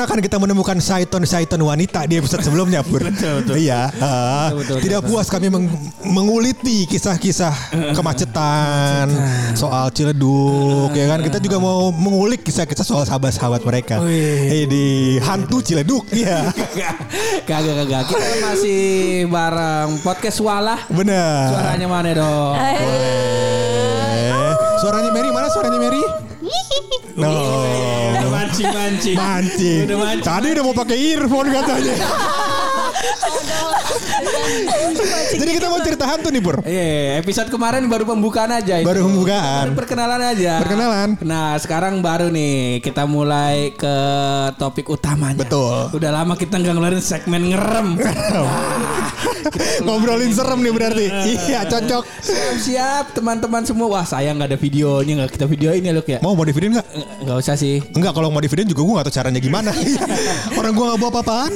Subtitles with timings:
[0.00, 3.04] Dikarenakan kita menemukan Saiton-Saiton wanita di episode sebelumnya Pur.
[3.52, 5.68] Iya ah, Tidak puas kami meng-
[6.08, 7.52] menguliti kisah-kisah
[8.00, 9.12] kemacetan
[9.52, 11.20] Soal Ciledug ya kan?
[11.20, 14.00] Kita juga mau mengulik kisah-kisah soal sahabat-sahabat mereka.
[14.08, 14.84] Eh, Di
[15.20, 16.48] hantu Ciledug ya
[17.44, 18.08] Kagak kagak.
[18.08, 18.80] Kita masih
[19.28, 20.80] bareng podcast Walah.
[20.88, 21.52] Benar.
[21.52, 22.56] Suaranya mana dong?
[22.56, 22.80] Eh,
[24.80, 26.00] Suaranya Mary mana suaranya Mary?
[27.20, 27.99] No.
[28.50, 29.14] Mancing mancing.
[29.14, 29.80] Mancing.
[29.86, 30.26] Udah mancing.
[30.26, 31.94] Tadi udah mau pakai earphone katanya.
[35.30, 36.56] Jadi kita mau cerita hantu nih Pur.
[36.66, 38.80] Iya, episode kemarin baru pembukaan aja.
[38.80, 38.86] itu.
[38.86, 39.70] Baru pembukaan.
[39.70, 40.52] Baru perkenalan aja.
[40.60, 41.08] Perkenalan.
[41.24, 43.94] Nah, sekarang baru nih kita mulai ke
[44.60, 45.40] topik utamanya.
[45.40, 45.94] Betul.
[45.96, 47.88] Udah lama kita nggak ngeluarin segmen ngerem.
[49.84, 51.06] Ngobrolin serem nih berarti.
[51.48, 52.02] Iya cocok.
[52.22, 53.86] Siap-siap teman-teman semua.
[53.90, 56.18] Wah, saya nggak ada videonya nggak kita videoin ya, Luk ya.
[56.22, 56.86] Mau modifiin nggak?
[57.26, 57.82] Nggak usah sih.
[57.96, 59.70] Enggak kalau modifiin juga gue gak tahu caranya gimana.
[60.58, 61.52] Orang gue gak bawa apa-apaan.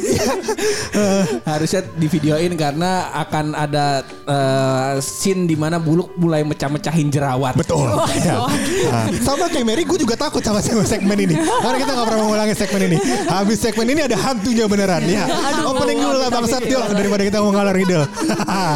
[1.42, 7.58] Harusnya di videoin karena akan ada eh, scene di mana buluk mulai mecah-mecahin jerawat.
[7.58, 7.90] Betul.
[8.22, 8.46] Ya.
[8.88, 11.34] Nah, sama kayak Mary gue juga takut sama segmen ini.
[11.34, 12.96] Karena kita gak pernah mengulangi segmen ini.
[13.26, 15.24] Habis segmen ini ada hantunya beneran ya.
[15.66, 18.02] Opening dulu lah Bang Satyo daripada kita ngalor ngidul.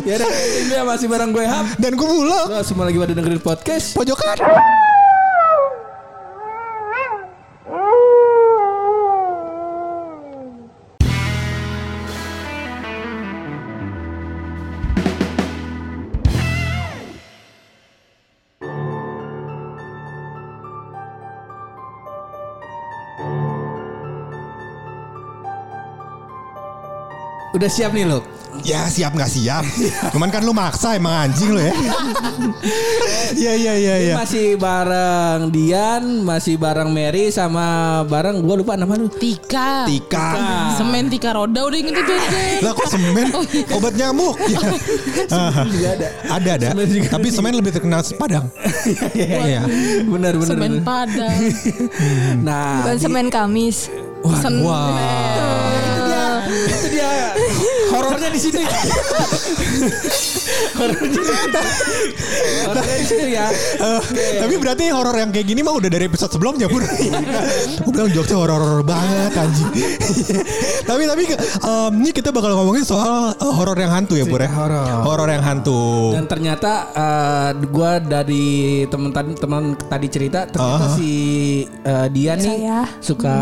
[0.05, 0.29] Ya udah,
[0.65, 1.67] ini masih bareng gue Hap.
[1.77, 2.07] Dan gue.
[2.09, 3.95] Lo semua lagi pada dengerin podcast.
[3.95, 4.88] Pojokan.
[27.57, 28.21] Udah siap nih lo.
[28.65, 29.63] Ya siap nggak siap.
[30.13, 31.73] Cuman kan lu maksa emang anjing lu ya.
[33.29, 34.15] Iya iya iya iya.
[34.17, 39.07] Masih bareng Dian, masih bareng Mary sama bareng gue lupa nama lu.
[39.07, 39.85] Tika.
[39.85, 40.29] Tika.
[40.81, 42.15] Semen tika roda udah inget itu.
[42.65, 43.27] Lah kok semen?
[43.77, 44.37] Obat nyamuk.
[45.29, 45.63] Ya.
[45.69, 46.09] juga ada.
[46.41, 46.69] Ada ada.
[46.73, 48.47] Semen juga Tapi semen lebih terkenal Padang.
[49.13, 49.61] Iya.
[50.09, 50.49] Benar benar.
[50.57, 51.39] Semen padang.
[52.43, 53.93] Nah, Bukan semen Kamis.
[54.25, 54.35] Wah.
[54.35, 55.88] itu dia,
[56.49, 57.11] itu dia
[57.89, 58.69] horornya di situ ya.
[60.75, 61.09] horornya,
[62.67, 63.47] horornya di situ ya.
[63.79, 64.01] Eh,
[64.39, 66.83] Tapi berarti horor yang kayak gini mah udah dari episode sebelumnya pun.
[66.83, 69.71] Gue bilang jokesnya horor-horor banget anjing.
[70.85, 71.23] tapi tapi
[71.59, 74.51] em, ini kita bakal ngomongin soal eh, horor yang hantu ya Pur ya.
[74.51, 75.05] Horor.
[75.05, 76.13] Horor yang hantu.
[76.15, 78.47] Dan ternyata eh, gua dari
[78.87, 80.95] teman tadi teman tadi cerita ternyata Ah.
[80.95, 81.11] si
[81.65, 82.79] eh, dia nih Saya.
[83.01, 83.35] suka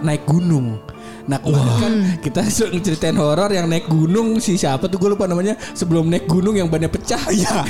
[0.00, 0.78] naik gunung.
[1.28, 1.92] Nah kemarin kan
[2.24, 6.24] kita suka ceritain horor yang naik gunung si siapa tuh gue lupa namanya sebelum naik
[6.24, 7.20] gunung yang bannya pecah.
[7.28, 7.68] Iya.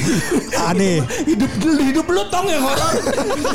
[0.71, 1.03] Aneh.
[1.27, 2.93] hidup hidup lu tong yang horor.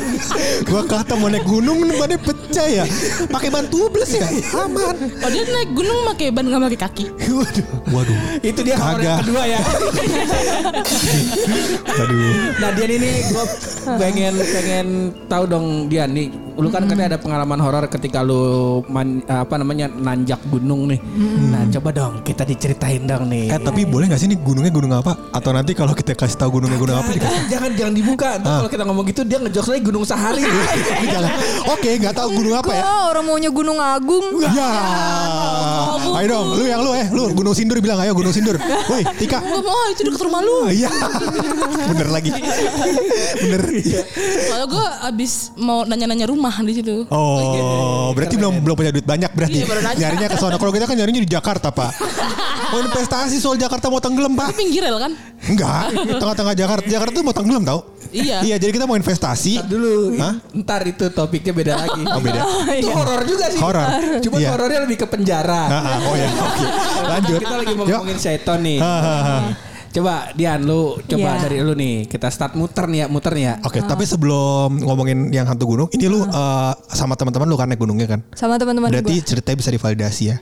[0.67, 2.85] Gua kata mau naik gunung badannya pecah ya.
[3.31, 4.27] Pakai ban tubles ya.
[4.59, 4.95] Aman.
[5.23, 7.05] Oh dia naik gunung pakai ban nggak pakai kaki.
[7.31, 7.65] Waduh.
[7.95, 8.17] Waduh.
[8.43, 9.59] Itu dia horor yang kedua ya.
[11.87, 12.31] Aduh.
[12.59, 13.45] Nah Dian ini gue
[13.95, 14.87] pengen pengen
[15.31, 19.89] tahu dong Dian nih, lu kan katanya ada pengalaman horor ketika lu man- apa namanya
[19.89, 20.99] nanjak gunung nih.
[21.49, 23.49] Nah coba dong kita diceritain dong nih.
[23.49, 25.15] Eh tapi boleh gak sih nih gunungnya gunung apa?
[25.31, 27.31] Atau nanti kalau kita kasih tahu gunungnya gunung apa dikasih?
[27.31, 28.29] jangan, jangan jangan dibuka.
[28.43, 28.59] Ah.
[28.59, 30.43] kalau kita ngomong gitu dia ngejokes lagi Gunung Sahari.
[30.99, 31.31] Ini jangan.
[31.71, 32.83] Oke, nggak tahu gunung apa ya?
[32.83, 34.25] Oh, orang maunya Gunung Agung.
[34.43, 34.71] Ya.
[36.03, 38.59] Ayo dong, lu yang lu eh, lu Gunung Sindur bilang ayo Gunung Sindur.
[38.91, 39.39] Woi, Tika.
[39.39, 40.67] Gak mau itu deket rumah lu.
[40.67, 40.89] Iya.
[41.87, 42.29] Bener lagi.
[43.39, 43.61] Bener.
[44.51, 46.95] Kalau gue abis mau nanya-nanya rumah di situ.
[47.07, 49.63] Oh, berarti belum belum punya duit banyak berarti.
[49.63, 49.93] Iya.
[49.95, 50.55] Nyarinya ke sana.
[50.59, 51.91] Kalau kita kan nyarinya di Jakarta, Pak.
[52.73, 54.57] Mau investasi soal Jakarta mau tenggelam, Pak.
[54.57, 55.11] Pinggir rel kan?
[55.43, 56.85] Enggak, tengah-tengah Jakarta.
[56.87, 57.79] Jakarta tuh mau tenggelam tau?
[58.13, 58.45] Iya.
[58.45, 59.57] Iya, jadi kita mau investasi.
[59.57, 59.93] Ntar dulu.
[60.21, 60.33] Hah?
[60.53, 62.01] Ntar itu topiknya beda lagi.
[62.05, 62.41] Oh, beda.
[62.79, 63.57] Itu horor juga sih.
[63.59, 63.87] Horor.
[64.21, 64.49] Cuma Iya.
[64.53, 65.63] horornya lebih ke penjara.
[65.65, 66.65] Ah, ah, oh ya, oke.
[67.09, 67.39] Lanjut.
[67.41, 68.77] Kita lagi mau ngomongin seton nih.
[68.77, 69.37] Ha, ha, ha.
[69.93, 71.41] Coba Dian lu coba Iya.
[71.43, 72.05] dari lu nih.
[72.05, 73.53] Kita start muter nih ya, muter nih ya.
[73.61, 77.77] Oke, tapi sebelum ngomongin yang hantu gunung, ini lu eh, sama teman-teman lu kan naik
[77.77, 78.19] gunungnya kan?
[78.33, 79.23] Sama teman-teman Berarti gue.
[79.23, 80.37] ceritanya bisa divalidasi ya?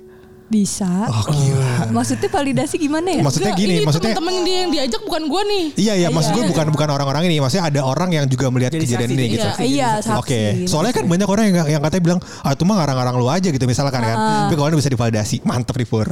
[0.51, 1.07] Bisa.
[1.07, 1.95] Oh gila.
[1.95, 3.23] Maksudnya validasi gimana ya?
[3.23, 5.63] Maksudnya gini, ini maksudnya teman-teman dia yang diajak bukan gue nih.
[5.79, 8.83] Iya iya, maksud gue bukan bukan orang-orang ini, maksudnya ada orang yang juga melihat Jadi
[8.83, 9.47] kejadian saksi, ini jadi gitu.
[9.63, 10.19] Iya, saksi.
[10.19, 13.47] Oke, soalnya kan banyak orang yang yang katanya bilang, ah itu mah ngarang-ngarang lu aja
[13.47, 14.17] gitu misalkan kan.
[14.51, 16.07] Tapi kalau ini bisa divalidasi, mantep nih Pur.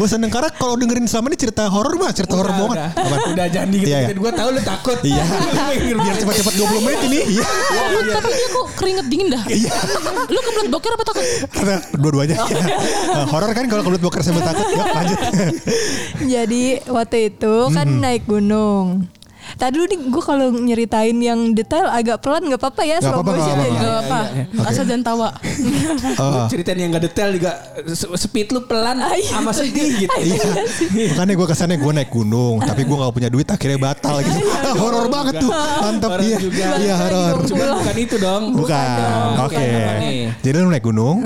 [0.00, 2.78] Gue seneng karena kalau dengerin selama ini cerita horor mah cerita horor banget.
[2.96, 3.46] udah, udah
[3.84, 4.08] Iya, iya.
[4.16, 4.98] Gue tahu lu takut.
[5.04, 5.24] Iya.
[6.04, 7.20] Biar cepat-cepat 20 menit ini.
[7.36, 7.44] Iya.
[7.92, 9.42] Lu tapi dia kok keringet dingin dah.
[9.44, 9.72] Iya.
[10.30, 11.24] Lu kebelet boker apa takut?
[11.52, 12.36] Karena dua-duanya.
[13.32, 14.66] Horor kan kalau kebelet boker sambil takut.
[14.70, 15.18] Yuk lanjut.
[16.38, 19.10] Jadi waktu itu kan naik gunung.
[19.54, 23.30] Tadi dulu nih gue kalau nyeritain yang detail agak pelan nggak apa-apa ya slow apa-apa,
[23.32, 23.80] motion nggak aja.
[23.80, 24.20] Gak apa.
[24.64, 25.28] Asal jangan tawa.
[26.14, 26.46] Oh.
[26.46, 27.52] Ceritain yang gak detail juga
[28.14, 29.34] speed lu pelan Ah, iya.
[29.34, 30.14] sama sedih gitu.
[30.14, 31.12] Iya.
[31.12, 34.38] Makanya gue kesannya gue naik gunung, tapi gue gak punya duit akhirnya batal gitu.
[34.46, 36.38] Ah, horor banget tuh, mantap Horor iya.
[36.76, 37.34] Iya horor.
[37.44, 38.42] Bukan itu dong.
[38.54, 39.28] Bukan.
[39.42, 39.66] Oke.
[40.38, 41.24] Jadi lu naik gunung.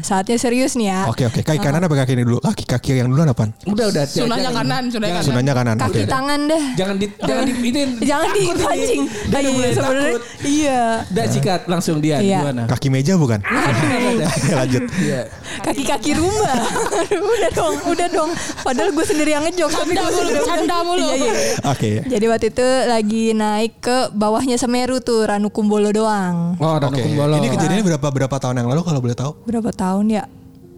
[0.00, 1.00] Saatnya serius nih ya.
[1.06, 1.40] Oke oke.
[1.42, 2.38] Kaki kanan apa kaki ini dulu?
[2.40, 3.50] Kaki kaki yang duluan apaan?
[3.64, 4.04] Udah udah.
[4.04, 5.28] Sunahnya jangan- kanan, sunahnya jangan- kanan.
[5.28, 5.76] Sunanya kanan.
[5.78, 6.40] Kaki tangan.
[6.72, 9.02] Jangan di jangan di ini Jangan takut dipancing.
[9.02, 9.10] ini.
[9.22, 10.22] Dia Ah, udah iya, mulai sebenarnya takut.
[10.42, 10.80] iya.
[11.04, 12.38] Udah sikat langsung dia Iya.
[12.40, 12.62] gimana?
[12.66, 13.38] Kaki meja bukan?
[14.58, 14.82] Lanjut.
[14.94, 15.20] Iya.
[15.60, 16.56] Kaki-kaki rumah.
[17.02, 18.30] Aduh, udah dong, udah dong.
[18.58, 19.70] Padahal gue sendiri yang ngejok.
[19.70, 21.08] tapi Canda mulu, sudah- canda mulu.
[21.08, 21.32] Iya, iya.
[21.66, 21.90] Oke.
[22.04, 26.56] Jadi waktu itu lagi naik ke bawahnya Semeru tuh Ranukumbolo doang.
[26.56, 27.02] Oh, Ranu Oke.
[27.02, 27.34] Kumbolo.
[27.36, 29.32] Ini kejadiannya berapa berapa tahun yang lalu kalau boleh tahu?
[29.44, 30.24] Berapa tahun ya?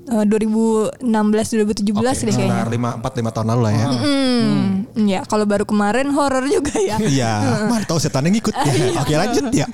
[0.05, 2.61] Eh, 2016 2017 deh kayaknya.
[2.61, 3.87] Sekitar lima empat lima tahun lalu lah ya.
[3.89, 4.69] Hmm,
[5.01, 7.01] ya kalau baru kemarin horor juga ya.
[7.15, 7.33] Iya,
[7.73, 8.53] mana tahu setannya ngikut.
[8.53, 9.01] Ya.
[9.01, 9.65] Oke lanjut ya.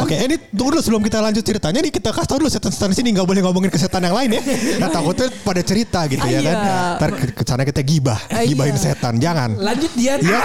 [0.00, 3.12] Oke, ini tunggu dulu sebelum kita lanjut ceritanya nih kita kasih tahu dulu setan-setan sini
[3.12, 4.42] nggak boleh ngomongin ke setan yang lain ya.
[4.80, 6.56] Nah takutnya pada cerita gitu ya kan.
[6.56, 6.96] Iya.
[6.96, 8.48] Ntar ke, ke sana kita gibah, Iya.
[8.48, 9.60] gibahin setan, jangan.
[9.60, 10.16] Lanjut dia.
[10.18, 10.40] Ya,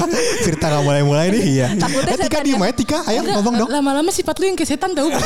[0.44, 1.68] cerita nggak mulai-mulai nih ya.
[1.78, 3.68] Takutnya Eh, Tika diem yang- aja Tika, ayo ngomong dong.
[3.70, 5.06] Lama-lama sifat lu yang kayak setan tau.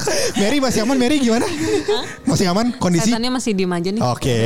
[0.40, 1.46] Mary masih aman, Mary gimana?
[2.22, 3.08] Masih aman kondisi?
[3.08, 4.02] Setannya masih diem aja nih.
[4.02, 4.38] Oke,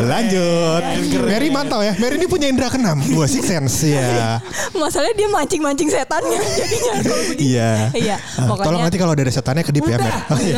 [0.00, 0.82] lanjut.
[1.22, 1.92] Mary mantau ya.
[1.94, 4.38] Mary ini punya indera keenam, wah six sense ya.
[4.76, 6.94] Masalahnya dia mancing-mancing setannya jadinya.
[7.00, 7.42] kalau begitu.
[7.42, 7.70] Iya.
[7.92, 10.14] Iya, Ah, pokoknya- Tolong nanti kalau ada setannya kedip ya, Mer.
[10.28, 10.50] Oke.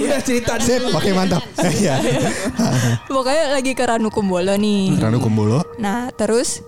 [0.00, 1.42] Udah cerita Sip, oke mantap.
[1.60, 1.96] Iya.
[3.06, 4.96] Pokoknya lagi ke Ranukumbolo nih.
[4.96, 5.60] Ranu Kumbolo.
[5.76, 6.60] Nah terus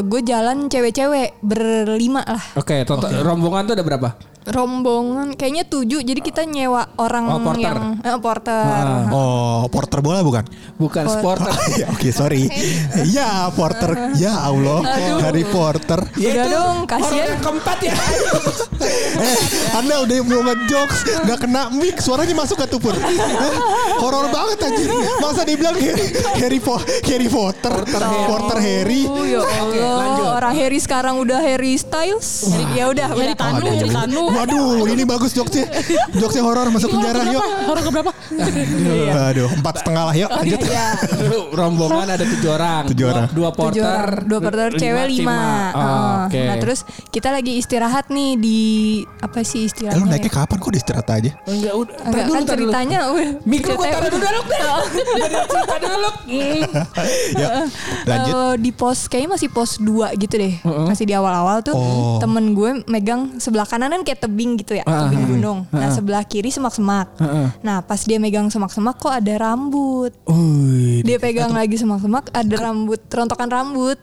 [0.00, 2.40] gue jalan cewek-cewek berlima lah.
[2.54, 4.08] Oke, total rombongan tuh ada berapa?
[4.42, 6.00] Rombongan kayaknya tujuh.
[6.00, 7.60] Jadi kita nyewa orang Oh, porter.
[7.60, 8.64] yang eh, porter.
[9.10, 10.44] Oh, porter bola bukan?
[10.74, 11.52] Bukan supporter.
[11.76, 12.48] Ya, Oke, sorry.
[13.06, 14.16] Ya, porter.
[14.16, 14.80] Ya Allah,
[15.20, 16.00] Harry Porter.
[16.10, 17.04] Udah dong, kasihan.
[17.06, 17.94] Orang yang keempat ya.
[18.80, 19.36] Eh,
[19.76, 22.96] Anda udah mau ngejokes, nggak kena mic, suaranya masuk ke tupur.
[22.96, 23.56] Eh,
[24.00, 24.88] Horor banget anjir.
[25.20, 26.08] Masa dibilang Harry,
[26.38, 27.84] Harry, Po- Harry Potter,
[28.24, 29.04] Porter Harry.
[29.04, 32.48] Oh ya Allah, orang Harry sekarang udah Harry Styles.
[32.72, 33.12] Ya udah.
[33.12, 33.72] Harry Tanu, Aduh.
[33.74, 34.22] Harry Tanu.
[34.40, 35.68] Waduh, ini bagus jokesnya.
[36.12, 37.44] Jokesnya horor masuk penjara, yuk.
[37.62, 38.12] Horor ke berapa?
[39.30, 40.60] Aduh, empat setengah lah, yuk lanjut.
[40.62, 40.96] Ya,
[41.50, 42.82] rombongan ada tujuh orang.
[42.86, 43.28] Tujuh Dua- orang.
[43.30, 43.82] Dua porter.
[43.82, 44.24] orang.
[44.24, 45.40] dua porter cewek lima.
[45.70, 46.18] Oh, Heeh.
[46.22, 46.40] Oke.
[46.42, 48.58] Nah terus kita lagi istirahat nih di
[49.18, 49.98] apa sih Eh, istilahnya?
[49.98, 50.36] lu naiknya ya?
[50.38, 51.30] kapan kok di istirahat aja?
[51.44, 51.94] Enggak udah.
[52.02, 54.82] Enggak kan ceritanya weh, Mikro gue taruh dulu udah-
[55.20, 56.10] dulu cerita dulu.
[57.32, 57.64] Ya,
[58.04, 58.32] lanjut.
[58.32, 59.86] Eh, di pos kayaknya masih pos 2
[60.16, 60.54] gitu deh.
[60.62, 62.18] Masih di awal-awal tuh Oh.
[62.18, 65.64] temen gue megang sebelah kanan kan kayak tebing gitu ya, Ah, tebing gunung.
[65.68, 67.16] Nah, sebelah kiri semak-semak.
[67.60, 70.12] Nah, pas dia megang semak-semak kok ada rambut.
[70.24, 71.00] Wih.
[71.00, 73.98] Dia pegang lagi semak-semak ada rambut, rontokan rambut.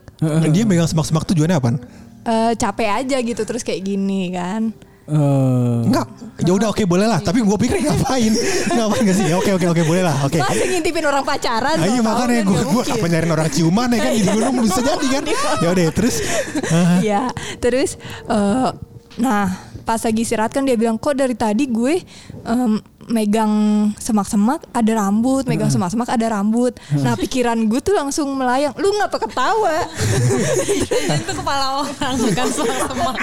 [0.48, 1.76] Dia megang semak-semak tujuannya apaan?
[2.20, 4.74] Eh, capek aja gitu terus kayak gini kan.
[5.08, 6.04] Eh, Enggak.
[6.38, 7.16] Ya udah oke boleh lah.
[7.18, 8.28] Tapi gue pikir ngapain?
[8.76, 9.24] ngapain gak sih?
[9.24, 10.12] Ya, Oke oke oke boleh lah.
[10.20, 10.36] Oke.
[10.36, 11.80] Masa ngintipin orang pacaran?
[11.80, 14.80] Ah, iya makanya kan gue gue apa nyariin orang ciuman ya kan di gunung bisa
[14.80, 15.22] jadi kan.
[15.64, 16.16] Ya udah terus.
[16.68, 17.22] ah, Iya,
[17.56, 17.96] terus
[18.28, 18.68] eh,
[19.16, 19.48] nah
[19.88, 22.04] pas lagi istirahat kan dia bilang kok dari tadi gue
[22.44, 22.76] em,
[23.08, 23.52] megang
[23.96, 26.76] semak-semak ada rambut, megang semak-semak ada rambut.
[26.92, 29.88] Nah pikiran gue tuh langsung melayang, lu ngapa ketawa?
[31.24, 33.16] Itu kepala orang bukan semak-semak.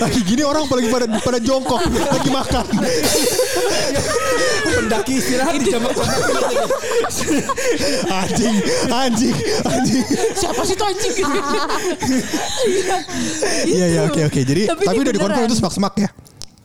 [0.00, 2.66] lagi gini orang apalagi pada pada jongkok lagi makan.
[4.70, 5.92] pendaki istirahat di jamak
[8.10, 8.56] anjing
[8.88, 9.36] anjing
[9.66, 10.04] anjing.
[10.38, 11.14] Siapa sih tuh anjing?
[13.66, 14.40] Iya iya oke oke.
[14.40, 16.10] Jadi Tapi tapi, udah dikonfirm itu semak-semak ya.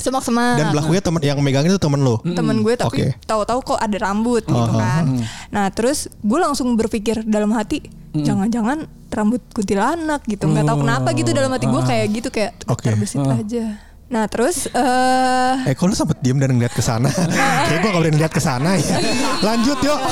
[0.06, 0.56] Semak-semak.
[0.56, 2.22] Dan pelakunya temen yang megangin itu temen lo.
[2.22, 3.06] temen gue tapi Oke.
[3.26, 5.04] tahu-tahu kok ada rambut gitu Oh, kan.
[5.50, 7.82] Nah terus gue langsung berpikir dalam hati
[8.16, 12.86] jangan-jangan rambut kuntilanak gitu nggak tahu kenapa gitu dalam hati gue kayak gitu kayak Oke.
[12.86, 13.80] terbesit aja.
[14.06, 17.10] Nah terus eh Eh kok lu sempet diem dan ngeliat ke sana?
[17.68, 18.98] Kayak gue kalau udah ngeliat ke sana ya.
[19.42, 20.00] Lanjut yuk.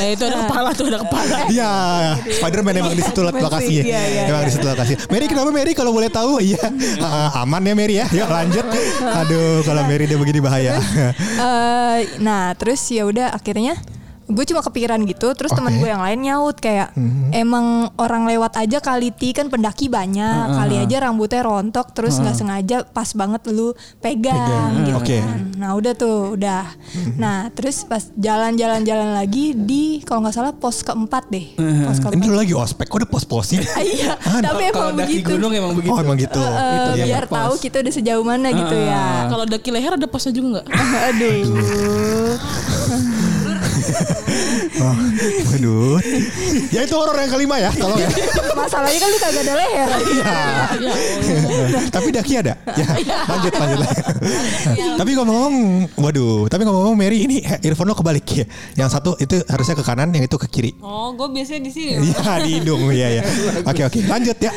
[0.00, 1.36] Eh itu ada kepala tuh ada kepala.
[1.52, 1.72] Iya,
[2.24, 3.84] Spiderman emang di situ lokasinya.
[3.84, 4.92] Iya, iya, emang di situ lokasi.
[5.12, 6.40] Mary kenapa Mary kalau boleh tahu?
[6.40, 6.60] Iya,
[7.04, 8.06] Ah, aman ya Mary ya.
[8.08, 8.64] Yuk lanjut.
[9.20, 10.80] Aduh, kalau Mary dia begini bahaya.
[11.20, 13.76] Eh, nah terus ya udah akhirnya
[14.30, 15.80] gue cuma kepikiran gitu terus teman Oke.
[15.80, 16.94] gue yang lain nyaut kayak
[17.30, 22.34] emang orang lewat aja kali ti kan pendaki banyak kali aja rambutnya rontok terus nggak
[22.34, 24.70] sengaja pas banget lu pegang, Pegang.
[24.80, 25.18] gitu Oke.
[25.18, 26.64] kan nah udah tuh udah
[27.16, 32.36] nah terus pas jalan-jalan-jalan lagi di kalau nggak salah pos keempat deh pos Ini lu
[32.36, 33.60] lagi ospek, kok ada pos-posnya?
[33.84, 35.90] iya Ah, tapi Kalau emang begitu gunung emang begitu.
[35.90, 36.38] Oh emang gitu.
[36.38, 37.04] Iya, iya.
[37.06, 40.66] biar tahu kita udah sejauh mana gitu ya Kalau daki leher ada posnya juga nggak?
[41.10, 41.40] aduh
[43.90, 44.69] ハハハハ!
[44.80, 44.96] Oh,
[45.52, 46.00] waduh.
[46.72, 48.08] ya itu horor yang kelima ya, tolong ya.
[48.56, 50.36] masalahnya kan lu kagak ada leher Iya.
[51.92, 52.54] Tapi daki ada.
[52.72, 52.86] Ya,
[53.28, 53.80] lanjut lanjut.
[54.96, 55.56] tapi ngomong-ngomong,
[56.00, 56.48] waduh.
[56.48, 58.44] Tapi ngomong-ngomong Mary ini earphone lo kebalik ya.
[58.76, 60.72] Yang satu itu harusnya ke kanan, yang itu ke kiri.
[60.80, 61.92] Oh, gue biasanya di sini.
[62.00, 63.22] Iya di hidung, iya ya.
[63.68, 64.52] Oke oke, lanjut ya.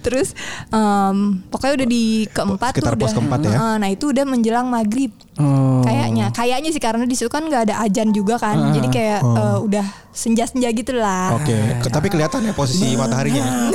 [0.00, 0.32] Terus
[0.70, 1.16] em,
[1.50, 3.16] pokoknya udah di keempat Sekitar tuh pos udah.
[3.18, 3.58] keempat ya.
[3.80, 5.10] Nah itu udah menjelang maghrib.
[5.34, 5.82] Oh.
[5.82, 8.74] Kayaknya, kayaknya sih karena di situ kan nggak ada juga kan.
[8.74, 11.34] Jadi kayak eh, udah senja-senja gitu lah.
[11.34, 13.70] Oke, ke- tapi kelihatan ya posisi mataharinya.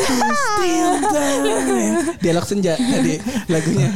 [2.20, 3.16] Dialog senja tadi
[3.48, 3.90] lagunya.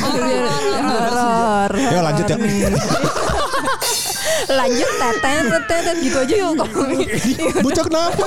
[0.00, 1.70] Horor.
[2.00, 2.36] Lanjut ya.
[4.46, 6.52] Lanjut teten teten gitu aja yuk.
[7.64, 8.26] Bocah kenapa?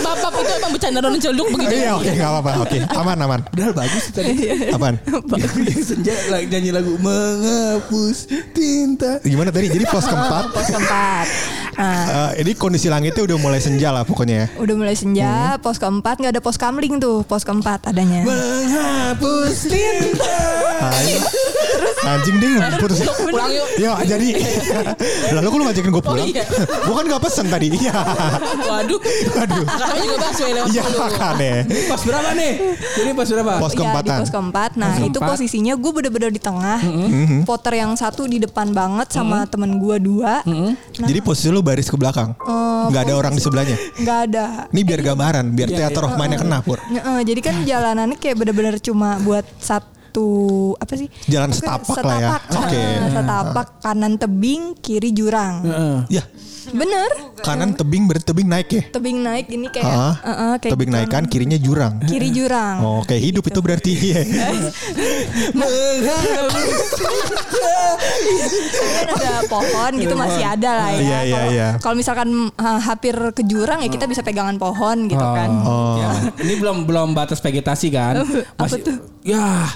[0.00, 1.74] Bapak itu emang bercanda dan celduk begitu.
[1.78, 2.50] Iya oke nggak apa-apa.
[2.66, 3.40] Oke aman aman.
[3.46, 4.50] Padahal bagus tadi.
[4.74, 4.96] Apaan?
[5.62, 9.22] Yang senja lagi nyanyi lagu menghapus tinta.
[9.22, 9.70] Gimana tadi?
[9.70, 10.44] Jadi pos keempat.
[10.50, 11.26] Pos keempat.
[11.80, 14.46] Nah, eh, ini kondisi langitnya udah mulai senja lah pokoknya ya.
[14.56, 18.20] udah mulai senja, pos keempat nggak ada pos kamling tuh, pos keempat adanya.
[18.22, 20.36] Menghapus tinta.
[20.82, 21.18] Ayo.
[22.00, 23.04] Anjing deh putus.
[23.20, 23.66] Pulang yuk.
[23.76, 24.28] Ya jadi
[25.30, 26.26] Lalu kok lu ngajakin gue pulang?
[26.26, 26.44] iya.
[26.80, 27.92] Gue kan gak pesen tadi Iya
[28.66, 28.98] Waduh.
[29.30, 30.96] Waduh Kakak juga bakso ya lewat Iya dulu.
[31.12, 31.36] kan
[31.86, 32.52] Pas berapa nih?
[32.96, 33.52] Jadi pas berapa?
[33.52, 34.70] Pos Iya di keempatan pos keempat.
[34.74, 35.30] Nah Pos itu keempat.
[35.36, 36.80] posisinya gue bener-bener di tengah.
[36.80, 37.40] Mm-hmm.
[37.44, 40.40] Potter yang satu di depan banget sama temen gue dua.
[40.90, 42.34] Jadi posisi lu baris ke belakang
[42.90, 44.44] Gak ada orang di sebelahnya Nggak ada.
[44.68, 48.74] Ini biar gambaran Biar theater of mind-nya kena Pur Nge- jadi kan jalanannya kayak bener-bener
[48.82, 50.26] cuma buat satu
[50.74, 51.06] apa sih?
[51.24, 52.28] Jalan Pokoknya setapak lah ya.
[52.58, 52.82] Oke.
[52.82, 55.62] Nah, Setapak kanan tebing, kiri jurang.
[56.10, 56.26] Ya
[56.72, 57.10] Bener.
[57.40, 60.88] kanan tebing berarti tebing naik ya Tebing naik ini kayak, Ah, eh, eh, kayak Tebing
[60.88, 60.96] gitu.
[60.96, 62.76] naik kan kirinya jurang Kiri jurang.
[62.84, 64.20] Oh kayak hidup itu berarti Iya.
[68.90, 71.00] kan ada pohon gitu masih ada lah ya.
[71.00, 71.68] Iya, iya, Kalau- iya.
[71.80, 75.50] Kalau misalkan uh, hampir ke jurang ya kita bisa pegangan pohon gitu kan.
[75.62, 76.10] Oh Ya,
[76.40, 78.24] ini belum belum batas vegetasi kan?
[78.60, 78.80] Masih,
[79.20, 79.68] Ya,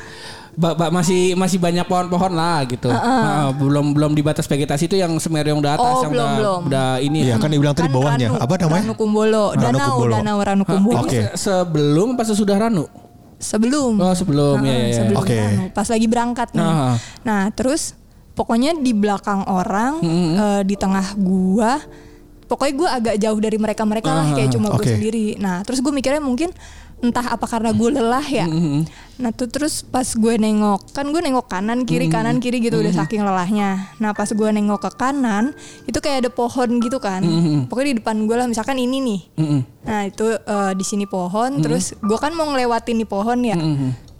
[0.54, 2.86] ba- ba- masih masih banyak pohon-pohon lah gitu.
[2.86, 6.24] Nah, belum belum di batas vegetasi itu yang Semeru yang udah atas Oh, yang belum,
[6.24, 6.60] udah, belum.
[6.66, 7.36] udah ini Iya ya.
[7.36, 10.14] kan dibilang tadi Kan bawahnya Ranu- Apa namanya Ranu Kumbolo, Ranu danau, Kumbolo.
[10.14, 10.98] danau Ranu Kumbolo.
[11.00, 11.18] Oke.
[11.32, 12.84] Se- Sebelum apa sesudah Ranu?
[13.36, 13.92] Sebelum.
[13.96, 14.78] Oh, sebelum ya ya.
[14.80, 14.94] ya.
[14.96, 15.36] sebelum Oke.
[15.36, 15.62] Ranu.
[15.70, 16.64] Pas lagi berangkat nih.
[16.64, 16.94] Ah.
[17.20, 17.92] Nah, terus
[18.32, 20.00] pokoknya di belakang orang,
[20.34, 21.82] eh, di tengah gua,
[22.44, 24.92] pokoknya gua agak jauh dari mereka-mereka lah, kayak cuma gue Oke.
[24.92, 25.26] sendiri.
[25.36, 26.50] Nah, terus gue mikirnya mungkin
[27.04, 28.48] entah apa karena gue lelah ya.
[29.14, 32.90] Nah, tuh terus pas gue nengok, kan gue nengok kanan kiri kanan kiri gitu udah
[32.96, 33.92] saking lelahnya.
[34.00, 35.52] Nah, pas gue nengok ke kanan,
[35.84, 37.20] itu kayak ada pohon gitu kan.
[37.68, 39.20] Pokoknya di depan gue lah, misalkan ini nih.
[39.84, 43.54] Nah, itu eh, di sini pohon, terus gue kan mau ngelewatin nih pohon ya.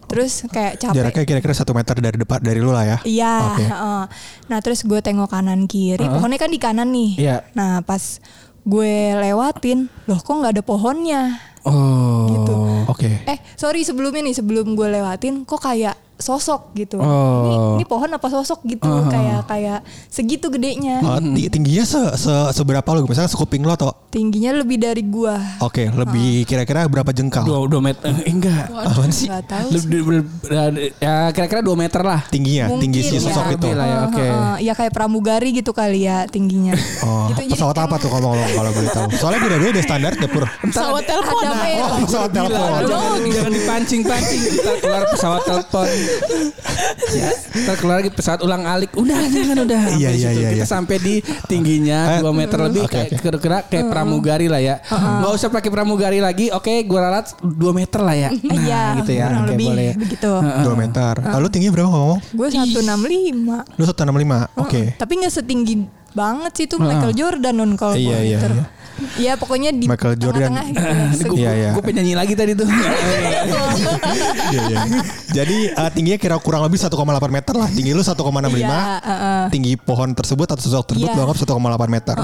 [0.04, 0.94] Terus kayak capek.
[0.94, 3.34] Jaraknya kira-kira satu meter dari depan dari lu lah ya Iya.
[3.50, 3.64] Oke.
[3.66, 4.02] heeh.
[4.46, 7.10] Nah terus gue tengok kanan kiri, pohonnya kan di kanan nih.
[7.18, 7.36] Iya.
[7.56, 8.20] Nah pas
[8.62, 11.22] gue lewatin, loh kok nggak ada pohonnya?
[11.64, 12.28] Oh.
[12.28, 12.54] Gitu.
[12.92, 16.96] Oke Eh sorry sebelumnya nih sebelum gue lewatin, kok kayak sosok gitu.
[16.96, 17.74] Oh.
[17.74, 18.86] Ini, ini pohon apa sosok gitu?
[19.06, 21.00] Kayak kayak segitu gedenya.
[21.00, 23.04] Oh, ti- tingginya se, se- seberapa lu?
[23.04, 25.34] Misalnya sekuping lo atau Tingginya lebih dari gua.
[25.58, 27.42] Oke, lebih kira-kira berapa jengkal?
[27.42, 28.70] Dua, dua meter eh, enggak.
[28.70, 29.26] Apaan sih?
[29.26, 29.66] Gak tahu.
[29.68, 29.74] sih.
[29.82, 32.22] Lebih- lebih- Ya kira-kira 2 meter lah.
[32.24, 33.26] Tingginya, Mungkin tinggi si ya.
[33.26, 33.66] sosok itu.
[33.66, 34.22] Lebih lah ya, oke.
[34.22, 36.78] Heeh, Ya kayak pramugari gitu kali ya tingginya.
[37.02, 39.06] Oh, Gitu, jadi pesawat apa tuh kalau kalau boleh tahu?
[39.18, 40.44] Soalnya beda-beda standar dapur.
[40.62, 41.42] Pesawat telepon.
[41.42, 42.70] Oh, pesawat telepon.
[42.86, 45.88] Jangan, dipancing-pancing Ntar keluar pesawat telepon
[47.16, 47.30] ya,
[47.64, 50.66] Ntar keluar lagi pesawat ulang alik Udah jangan udah Iya, Sampai iya, iya, Kita iya.
[50.66, 51.14] sampai di
[51.46, 53.16] tingginya Eh, 2 meter lebih oke, kayak oke.
[53.20, 58.00] Kira-kira kayak pramugari lah ya Nggak usah pakai pramugari lagi Oke gue ralat 2 meter
[58.00, 59.94] lah ya Nah Iya, gitu ya kurang Oke lebih boleh ya.
[59.96, 60.32] begitu.
[60.64, 61.14] Dua meter.
[61.20, 62.18] Lalu tingginya berapa ngomong?
[62.30, 63.78] Gue 165.
[63.78, 64.48] Lu 165.
[64.56, 64.80] Oke.
[64.96, 65.74] Tapi nggak setinggi
[66.14, 68.54] banget sih tuh Michael Jordan non kalau Iya, iya, gitu.
[68.54, 68.66] iya.
[69.18, 70.54] Iya pokoknya di Michael Jordan.
[71.12, 71.70] gitu Iya, iya.
[71.74, 72.62] gue pengen nyanyi lagi tadi tuh
[74.54, 74.78] Iya, iya.
[75.34, 76.94] Jadi eh, tingginya kira kurang lebih 1,8
[77.28, 77.66] meter lah.
[77.66, 78.14] Tinggi lu 1,65.
[78.54, 79.42] Iya, heeh.
[79.50, 81.16] Tinggi pohon tersebut atau sosok tersebut Iya.
[81.16, 81.58] lu anggap 1,8
[81.90, 82.14] meter.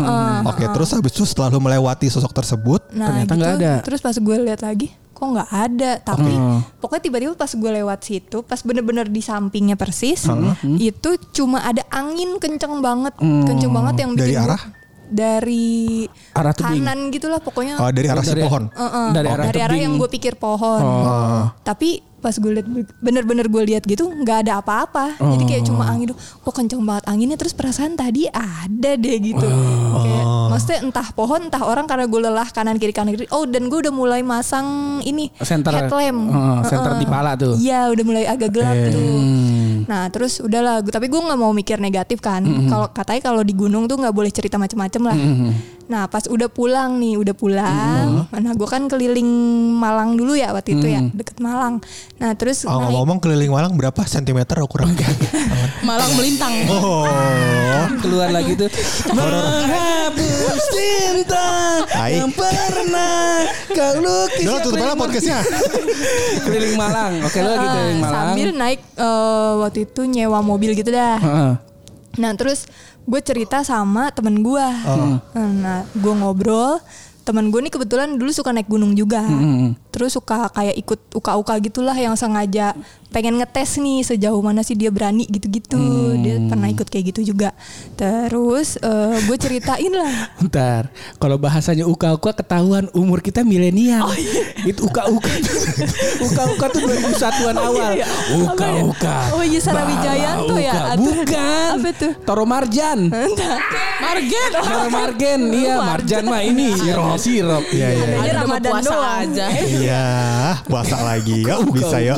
[0.47, 3.41] Oke, terus habis itu setelah lu melewati sosok tersebut, Nah, Ternyata gitu.
[3.41, 3.73] nggak ada.
[3.83, 4.89] Terus pas gue lihat lagi,
[5.21, 5.93] kok nggak ada.
[6.01, 6.33] Tapi
[6.81, 10.25] pokoknya tiba-tiba pas gue lewat situ pas bener-bener di sampingnya persis
[10.81, 13.13] itu cuma ada angin kenceng banget.
[13.21, 14.63] Kenceng banget yang Dari bikin gua- arah?
[15.11, 16.81] Dari Arah tebing.
[16.81, 18.65] kanan gitulah pokoknya Oh, dari arah si Dari- pohon.
[18.69, 20.81] Heeh, Dari arah dari arah yang gue pikir pohon.
[21.61, 21.91] Tapi
[22.21, 22.69] pas gue liat
[23.01, 25.17] bener-bener gue lihat gitu nggak ada apa-apa.
[25.17, 26.21] Jadi kayak cuma angin doang.
[26.21, 29.47] Kok kenceng banget anginnya terus perasaan tadi ada deh gitu.
[29.97, 33.25] Kayak maksudnya entah pohon entah orang karena gue lelah kanan kiri kanan kiri.
[33.31, 34.67] Oh dan gue udah mulai masang
[35.03, 35.73] ini Center.
[35.73, 36.21] headlamp.
[36.29, 37.01] Heeh, center Heeh.
[37.01, 37.57] di pala tuh.
[37.57, 39.09] Iya udah mulai agak gelap tuh.
[39.91, 42.47] Nah terus udahlah, tapi gue nggak mau mikir negatif kan.
[42.71, 45.19] Kalau katanya kalau di gunung tuh nggak boleh cerita macem-macem lah.
[45.91, 48.31] Nah pas udah pulang nih, udah pulang.
[48.31, 49.27] Nah gue kan keliling
[49.75, 51.83] Malang dulu ya waktu itu ya, deket Malang.
[52.17, 54.95] Nah terus Oh, naik- ngomong keliling Malang berapa sentimeter ukuran?
[55.83, 56.55] Malang melintang.
[56.71, 57.03] Oh,
[57.99, 58.71] Keluar lagi tuh
[59.11, 61.47] menghapus cinta
[61.91, 62.17] Hai.
[62.17, 64.47] yang pernah kau lukis.
[64.47, 65.39] udah tutup aja podcastnya.
[66.47, 67.13] Keliling Malang.
[67.21, 68.15] Oke lo lagi Ah, keliling Malang.
[68.15, 71.19] sambil naik eh, waktu itu nyewa mobil gitu dah.
[71.19, 71.53] Heeh.
[72.13, 72.67] Nah terus
[73.07, 74.67] gue cerita sama temen gue.
[75.35, 76.81] Nah gue ngobrol.
[77.21, 79.23] Temen gue nih kebetulan dulu suka naik gunung juga.
[79.91, 82.73] Terus suka kayak ikut uka-uka gitulah yang sengaja
[83.11, 85.79] pengen ngetes nih sejauh mana sih dia berani gitu-gitu.
[86.23, 87.53] Dia pernah ikut kayak gitu juga.
[87.99, 88.79] Terus
[89.27, 90.31] gue ceritain lah.
[90.41, 94.09] Bentar, kalau bahasanya uka-uka ketahuan umur kita milenial.
[94.63, 95.31] Itu uka-uka.
[96.31, 97.93] uka-uka tuh 2001-an awal.
[98.47, 99.17] Uka-uka.
[99.35, 100.95] Oh iya Wijayanto ya?
[100.97, 101.71] Bukan.
[101.79, 102.13] Apa tuh?
[102.23, 103.11] Toro Marjan.
[104.01, 104.51] Marget.
[104.55, 105.41] Toro Margen.
[105.51, 106.75] Iya, Marjan mah ini
[107.17, 107.65] sirop.
[107.65, 107.65] Sirop.
[107.73, 108.05] Iya, iya.
[108.05, 109.21] Ini Ada Ramadan puasa doang.
[109.25, 109.47] aja.
[109.57, 110.07] Iya,
[110.69, 111.39] puasa lagi.
[111.43, 112.15] Ya, bisa ya.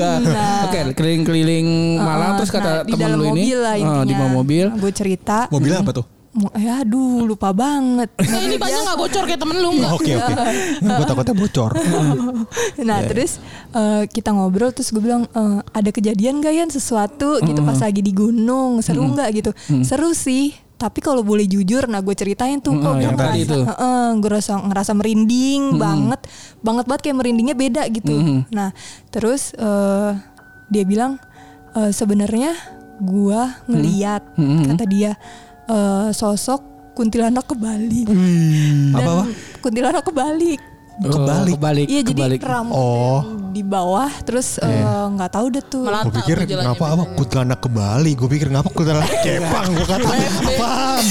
[0.67, 1.69] Oke, keliling-keliling
[2.03, 3.33] Malang Uh, terus kata nah, di temen dalam lu ini.
[3.45, 4.67] mobil lah ah, di bawah mobil.
[4.81, 5.39] Gue cerita.
[5.53, 6.07] Mobilnya apa tuh?
[6.57, 8.09] Eh aduh lupa banget.
[8.17, 9.69] Nah, ini banyak nggak bocor kayak temen lu?
[9.93, 10.33] Oke oke.
[10.81, 11.71] Gue takutnya bocor.
[12.89, 13.37] nah terus
[13.77, 18.01] eh, kita ngobrol terus gue bilang eh, ada kejadian gak ya sesuatu gitu pas lagi
[18.01, 19.51] di gunung seru nggak gitu
[19.85, 23.59] seru sih tapi kalau boleh jujur nah gue ceritain tuh kok Mm, gue ngerasa, itu.
[23.63, 26.21] Heeh, gue rasa ngerasa merinding banget
[26.59, 28.11] banget banget kayak merindingnya beda gitu.
[28.51, 28.75] Nah
[29.15, 30.11] terus eh,
[30.67, 31.23] dia bilang
[31.79, 32.59] eh, sebenarnya
[32.99, 34.23] gue ngeliat
[34.75, 35.15] kata dia
[35.71, 36.61] eh, sosok
[36.99, 38.11] kuntilanak kebalik.
[38.11, 39.25] Dan Apa-apa?
[39.63, 41.53] kuntilanak kebalik Kebalik.
[41.53, 41.87] Oh, kebalik.
[41.87, 42.41] Iya jadi kebalik.
[42.43, 43.21] rambut Oh.
[43.53, 44.69] di bawah terus eh,
[45.09, 45.85] nggak tahu deh tuh.
[45.85, 48.13] Melata Gue pikir ngapa apa kuntilanak ke Bali.
[48.13, 49.69] Gue pikir ngapa kuntilanak kepang.
[49.73, 51.05] Gue kata apaan?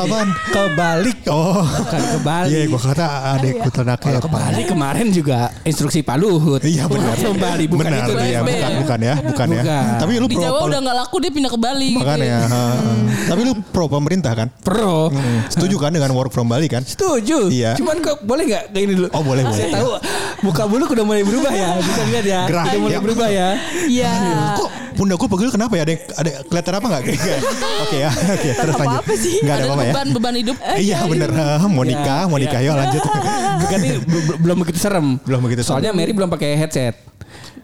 [0.00, 0.28] Apaan?
[0.48, 1.18] Kebalik.
[1.28, 1.60] Oh.
[1.60, 2.50] Bukan kebalik.
[2.50, 4.40] Iya, gue kata ada kuntilanak Kalau kepang.
[4.40, 6.60] kebalik kemarin juga instruksi Pak Luhut.
[6.62, 7.14] Iya benar.
[7.18, 8.12] Kembali bukan benar, itu.
[8.22, 9.62] iya, bukan, bukan ya, bukan, ya.
[9.98, 11.88] Tapi lu Di pro Jawa udah nggak laku dia pindah ke Bali.
[11.90, 12.24] gitu makanya.
[12.24, 12.40] ya.
[12.40, 12.92] ha, ha.
[13.28, 14.48] Tapi lu pro pemerintah kan?
[14.62, 15.12] Pro.
[15.12, 16.80] Hmm, Setuju kan dengan work from Bali kan?
[16.80, 17.52] Setuju.
[17.52, 17.76] Iya.
[17.76, 19.06] Cuman kok boleh nggak kayak ini dulu?
[19.10, 19.56] Oh, boleh, boleh.
[19.56, 19.90] Saya tahu
[20.40, 21.68] muka bulu udah mulai berubah ya.
[21.78, 22.40] Bisa lihat ya.
[22.44, 23.00] Gerah, Udah mulai ya.
[23.00, 23.48] berubah ya.
[23.86, 24.12] Iya.
[24.54, 25.82] Kok pundak gue pegel kenapa ya?
[25.84, 27.02] Ada ada kelihatan apa nggak?
[27.80, 28.98] Oke ya, oke terus lanjut.
[28.98, 29.34] apa-apa sih.
[29.38, 29.92] Nggak ada Ada apa-apa ya?
[29.92, 30.56] beban beban hidup.
[30.74, 32.68] Iya bener, Ha, mau Iya, nikah, mau nikah iya.
[32.68, 33.02] yuk lanjut.
[33.60, 35.06] Berarti be- belum begitu serem.
[35.22, 35.78] Belum begitu serem.
[35.78, 36.94] Soalnya Mary belum pakai headset.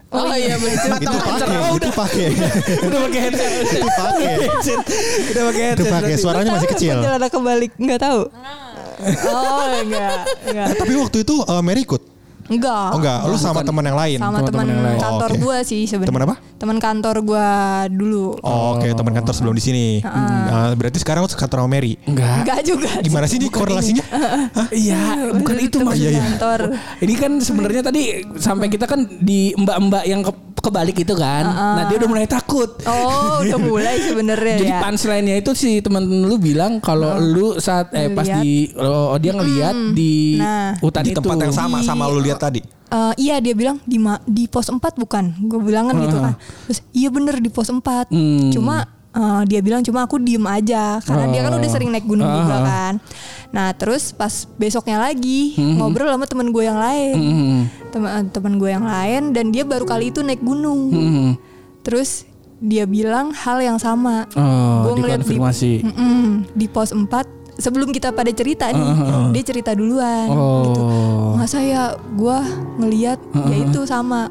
[0.08, 0.78] Oh iya benar.
[0.94, 2.26] itu pakai, itu pakai,
[2.86, 3.50] udah pakai headset.
[3.50, 4.34] itu pakai.
[5.26, 5.90] Udah pakai Itu headset.
[5.90, 6.22] pakai berarti.
[6.22, 6.94] suaranya masih kecil.
[6.96, 8.20] Kuntilanak kebalik nggak tahu.
[9.28, 10.66] Oh enggak, enggak.
[10.70, 12.02] Eh, Tapi waktu itu eh, Mary ikut.
[12.44, 12.92] Enggak.
[12.92, 14.18] Oh enggak, lu sama teman yang lain.
[14.20, 14.68] Sama teman
[15.00, 15.40] kantor Oh, oke.
[15.40, 16.12] gua sih sebenarnya.
[16.12, 16.34] Teman apa?
[16.60, 17.48] Teman kantor gua
[17.88, 18.36] dulu.
[18.44, 19.86] Oh, Oke, teman kantor sebelum di sini.
[20.04, 21.96] Nah, berarti sekarang lu kantor sama Mary.
[22.04, 22.44] Enggak.
[22.44, 22.90] Enggak juga.
[23.00, 24.04] Gimana sih ini korelasinya?
[24.68, 26.04] Iya, bukan itu maksudnya.
[26.04, 26.22] Iya, iya.
[26.36, 26.60] kantor.
[27.00, 28.02] Ini kan sebenarnya tadi
[28.36, 30.32] sampai kita kan di mbak-mbak yang ke
[30.64, 31.44] kebalik itu kan.
[31.44, 32.80] Nah, dia udah mulai takut.
[32.82, 34.80] Oh, udah mulai sebenarnya Jadi ya.
[34.80, 38.40] punchline-nya itu si teman lu bilang kalau lu saat eh pas Ngeliat.
[38.40, 40.72] di oh, dia ngelihat di Nah.
[40.78, 41.20] hutan Di itu.
[41.20, 42.64] tempat yang sama Di- sama lu lihat tadi.
[42.86, 45.24] Eh, iya dia bilang di ma- di pos 4 bukan.
[45.42, 46.34] Gue bilang kan gitu kan.
[46.64, 48.06] Terus iya bener di pos 4.
[48.06, 48.48] Hmm.
[48.48, 52.26] Cuma eh, dia bilang cuma aku diem aja karena dia kan udah sering naik gunung
[52.26, 52.64] juga Ah.
[52.64, 52.94] kan.
[53.48, 57.14] Nah, terus pas besoknya lagi ngobrol sama temen gue yang lain.
[57.14, 57.58] Hmm.
[57.88, 60.80] Temen temen gue yang lain dan dia baru kali itu naik gunung.
[60.90, 61.30] Hmm.
[61.86, 62.26] Terus
[62.58, 64.24] dia bilang hal yang sama.
[64.34, 65.20] Oh, Gua ngeliat.
[65.20, 65.36] Di,
[66.56, 67.06] di pos 4
[67.56, 68.88] sebelum kita pada cerita nih,
[69.30, 70.62] dia cerita duluan Oh.
[70.64, 70.82] gitu.
[71.34, 72.40] Masa ya gua
[72.76, 74.30] ngeliat ya itu sama.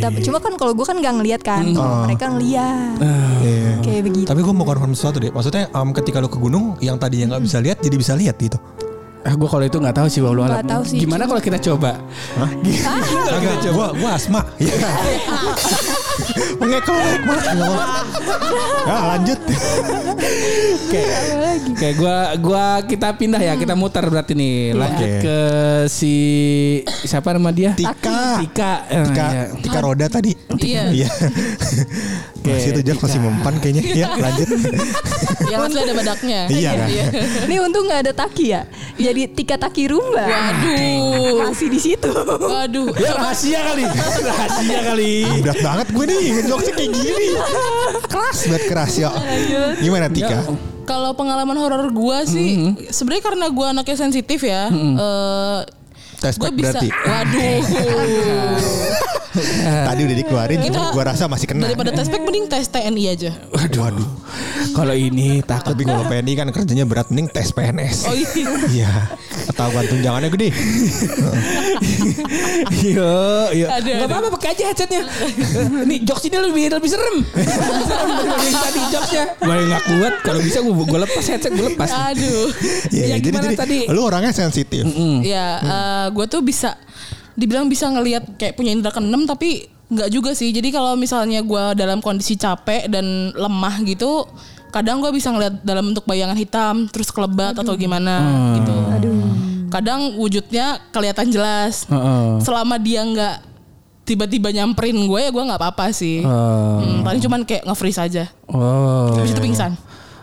[0.00, 2.96] Tapi- Cuma kan kalau gua kan nggak ngeliat kan, kalau mereka ngeliat.
[3.40, 3.80] Iya.
[3.80, 4.26] Kayak begitu.
[4.26, 5.28] Tapi gue mau konfirm sesuatu deh.
[5.28, 8.56] Maksudnya em, ketika lu ke gunung yang tadinya nggak bisa lihat jadi bisa lihat gitu.
[9.24, 11.96] Ah, gue kalau itu nggak tahu sih walau Nggak tahu sih, Gimana kalau kita coba?
[12.60, 13.74] Gimana kalau kita coba?
[13.74, 14.40] Gua gua asma.
[14.60, 14.76] Iya.
[16.60, 17.42] Mengeklek mah.
[18.84, 19.40] Ya lanjut.
[20.92, 21.10] Kayak
[21.74, 24.76] kayak gua gua kita pindah ya, kita muter berarti nih.
[24.76, 25.20] Lanjut Oke.
[25.24, 25.38] ke
[25.88, 26.14] si
[27.08, 27.72] siapa nama dia?
[27.72, 28.44] Tika.
[28.44, 28.72] Tika.
[28.86, 29.42] Tika, iya.
[29.56, 30.36] tika roda tadi.
[30.60, 30.92] Iya.
[30.92, 31.08] Iya.
[32.44, 33.82] Masih itu Jack masih mempan kayaknya.
[33.96, 34.48] Ya, lanjut.
[35.48, 36.40] Yang asli ada badaknya.
[36.52, 36.70] Iya.
[37.48, 38.68] Ini untung nggak ada taki ya.
[39.14, 40.26] Jadi tika taki rumba.
[40.26, 41.46] Waduh.
[41.46, 42.10] Masih di situ.
[42.26, 42.90] Waduh.
[42.98, 43.86] Ya rahasia kali.
[44.26, 45.12] rahasia kali.
[45.38, 47.28] Berat banget gue nih ngejokesnya kayak gini.
[48.10, 49.10] Keras banget keras ya.
[49.78, 50.42] Gimana Tika?
[50.82, 54.66] Kalau pengalaman horor gua sih sebenarnya karena gua anaknya sensitif ya.
[54.74, 55.60] eh
[56.18, 56.74] Tes gue pack bisa.
[56.74, 56.88] berarti.
[57.06, 57.58] Waduh.
[59.88, 61.66] Tadi udah dikeluarin cuma gue rasa masih kena.
[61.66, 63.30] Daripada tes pack mending tes TNI aja.
[63.50, 63.80] Waduh.
[63.84, 64.08] Waduh.
[64.74, 68.06] Kalau ini takut Tapi kalau PNI kan kerjanya berat mending tes PNS.
[68.06, 68.48] Oh iya.
[68.70, 68.92] Iya.
[69.44, 70.48] Ketahuan tunjangannya gede.
[72.74, 73.12] Iya,
[73.52, 73.66] iya.
[73.80, 75.02] Gak apa-apa pakai aja headsetnya.
[75.84, 77.16] Nih jokes ini lebih lebih serem.
[77.24, 79.24] Lebih serem daripada yang tadi jokesnya.
[79.36, 80.14] Gue nggak kuat.
[80.22, 81.90] Kalau bisa gue gue lepas headset gue lepas.
[82.12, 82.46] Aduh.
[82.90, 83.78] Iya, Ya, jadi gimana jadi tadi?
[83.90, 84.82] lu orangnya sensitif.
[85.22, 85.46] Ya,
[86.10, 86.78] gue tuh bisa
[87.34, 90.50] dibilang bisa ngelihat kayak punya indera keenam tapi nggak juga sih.
[90.50, 94.26] Jadi kalau misalnya gue dalam kondisi capek dan lemah gitu,
[94.72, 98.22] kadang gue bisa ngelihat dalam bentuk bayangan hitam, terus kelebat atau gimana
[98.58, 98.74] gitu.
[99.70, 101.86] Kadang wujudnya kelihatan jelas.
[101.90, 102.38] Heeh.
[102.42, 103.36] Selama dia nggak
[104.04, 106.22] tiba-tiba nyamperin gue ya gue nggak apa-apa sih.
[106.22, 108.24] Hmm, paling cuman kayak nge-freeze aja.
[108.46, 109.16] Oh.
[109.16, 109.74] Habis itu pingsan.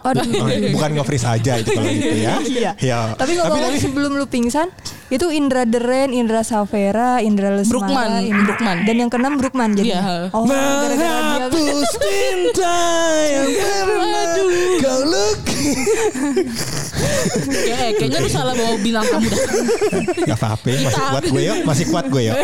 [0.01, 0.25] Aduh.
[0.25, 2.35] Oh, bukan nge-freeze aja itu kalau gitu ya.
[2.41, 2.71] Iya.
[2.77, 2.99] Ya.
[3.13, 4.67] Tapi ngomong sebelum lu pingsan,
[5.07, 8.77] itu Indra Deren, Indra Savera, Indra Lesmara, Brukman, Indra- Brukman.
[8.83, 9.93] dan yang keenam Brukman jadi.
[9.93, 10.01] Iya.
[10.31, 11.13] Oh, gara-gara dia.
[11.47, 12.77] Menghapus cinta
[13.27, 14.25] yang pernah
[14.79, 15.39] kau luk.
[17.01, 19.39] Kayak, kayaknya lu salah bawa bilang kamu dah.
[20.31, 22.37] Gak apa-apa, masih kuat gue yuk, masih kuat gue yuk.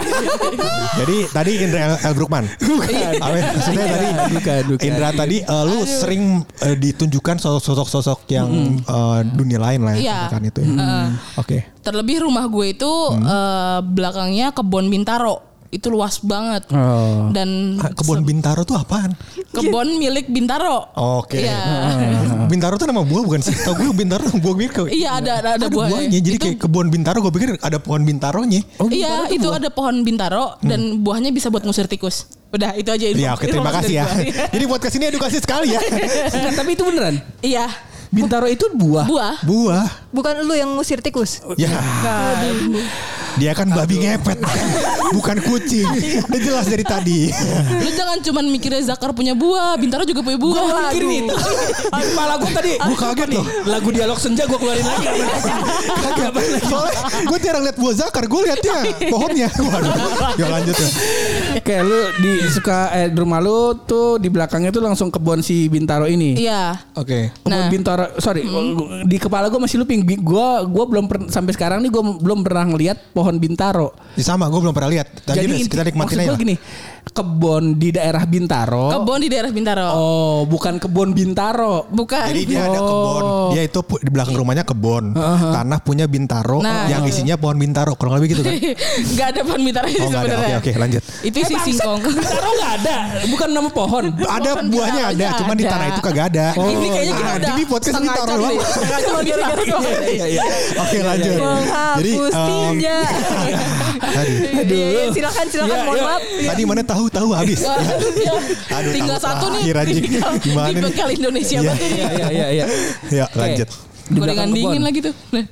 [0.97, 2.45] Jadi tadi Indra El, El Brukman.
[2.57, 3.13] Bukan.
[3.21, 4.85] maksudnya tadi Bukan, bukan.
[4.85, 8.49] Indra tadi eh, lu sering eh, ditunjukkan sosok-sosok yang
[8.81, 10.61] eh, dunia lain lah ya, kan itu.
[10.63, 11.13] ya.
[11.39, 11.77] Oke.
[11.81, 12.91] Terlebih rumah gue itu
[13.87, 15.46] belakangnya kebun Bintaro.
[15.67, 16.63] Itu luas banget.
[16.71, 17.27] Oh.
[17.29, 19.11] Dan Ah, Kebun Bintaro tuh apaan?
[19.51, 20.87] kebun milik Bintaro.
[20.95, 21.43] Oke.
[21.43, 21.59] Iya.
[22.51, 23.51] Bintaro tuh nama buah bukan sih?
[23.57, 24.89] Tau gue Bintaro buah gue.
[24.89, 26.07] Iya ada ada, ada buahnya.
[26.13, 28.61] Jadi Itu- kayak kebun Bintaro gue pikir ada pohon Bintaronya.
[28.89, 32.31] iya itu ada pohon Bintaro dan buahnya bisa buat ngusir tikus.
[32.47, 33.19] Udah itu aja info.
[33.19, 34.05] Ya oke terima kasih ya.
[34.55, 35.83] Jadi buat ke sini edukasi sekali ya.
[36.31, 37.19] Enggak, tapi itu beneran.
[37.43, 37.67] Iya
[38.07, 39.03] Bintaro itu buah.
[39.03, 39.35] buah.
[39.43, 39.87] Buah.
[40.15, 41.43] Bukan lu yang ngusir tikus.
[41.59, 41.75] Ya.
[43.37, 44.37] Dia kan babi ngepet
[45.07, 45.87] bukan, kucing.
[46.25, 47.29] Udah jelas dari tadi.
[47.79, 50.57] Lu jangan cuman mikirnya Zakar punya buah, Bintaro juga punya buah.
[50.57, 51.35] Gue mikirin itu.
[51.87, 52.71] Kepala gue tadi.
[52.75, 53.45] Gue kaget loh.
[53.63, 55.07] Lagu dialog senja gue keluarin lagi.
[56.03, 56.31] Kagak.
[56.63, 58.23] Soalnya gue jarang lihat buah zakar.
[58.25, 59.47] Gue liatnya pohonnya.
[59.53, 59.93] Waduh.
[60.35, 60.89] Ya lanjut ya.
[61.61, 65.67] Kayak lu di suka eh, di rumah lu tuh di belakangnya tuh langsung kebun si
[65.67, 66.35] Bintaro ini.
[66.35, 66.77] Iya.
[66.93, 67.31] Oke.
[67.33, 67.73] Kebun Nah.
[67.73, 68.45] Bintaro, sorry,
[69.03, 70.05] di kepala gue masih looping.
[70.21, 73.91] Gua gua belum per- sampai sekarang nih gue belum pernah ngeliat pohon Bintaro.
[74.15, 75.11] Ya sama gue belum pernah lihat.
[75.19, 76.39] Tadi inti- kita nikmatin maksud lah.
[76.39, 76.55] gini,
[77.07, 78.87] kebun di daerah Bintaro.
[78.89, 79.87] Kebun di daerah Bintaro.
[79.91, 81.85] Oh, bukan kebun Bintaro.
[81.87, 82.25] Bukan.
[82.25, 83.23] Jadi dia ada kebun.
[83.51, 85.11] Dia itu di belakang rumahnya kebun.
[85.51, 86.87] Tanah punya Bintaro Nah.
[86.87, 87.93] yang isinya pohon Bintaro.
[87.93, 88.53] Kalau nggak begitu kan?
[89.13, 90.27] Gak ada pohon Bintaro itu Oh nggak ada.
[90.27, 90.57] Oke sebenarnya.
[90.57, 91.03] oke lanjut.
[91.21, 91.99] Itu si singkong.
[92.07, 92.95] Bintaro nggak ada,
[93.27, 94.05] bukan nama pohon.
[94.37, 95.71] Ada Pohon buahnya ada, Bintaronya cuman di ada.
[95.71, 96.45] tanah itu kagak ada.
[96.55, 98.33] ini kayaknya kita Ah, udah Jadi podcast Bintaro
[99.19, 99.83] gara-gara doang.
[100.03, 100.41] Iya, iya.
[100.77, 101.35] Oke lanjut.
[101.97, 102.11] Jadi
[104.57, 106.05] tadi Iya, iya, silakan silakan Iya, mohon iya.
[106.05, 106.21] maaf.
[106.47, 107.59] tadi mana tahu tahu habis.
[107.61, 108.33] Ya,
[108.73, 109.63] Aduh, tinggal tahu satu nih.
[109.97, 110.83] Tinggal Gimana di nih?
[110.83, 111.69] bekal Indonesia Iya.
[111.69, 111.97] banget ini.
[111.97, 112.65] Iya, iya, iya, iya.
[113.09, 113.69] Ya lanjut.
[114.07, 115.15] Gorengan dingin lagi tuh.
[115.29, 115.45] Nah,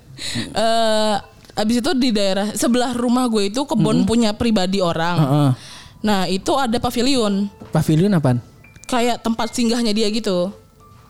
[0.54, 1.16] eh,
[1.56, 5.16] abis itu di daerah sebelah rumah gue itu kebun punya pribadi orang.
[5.18, 5.50] Heeh.
[6.02, 7.48] Nah itu ada pavilion.
[7.72, 8.40] Pavilion apaan?
[8.86, 10.54] Kayak tempat singgahnya dia gitu.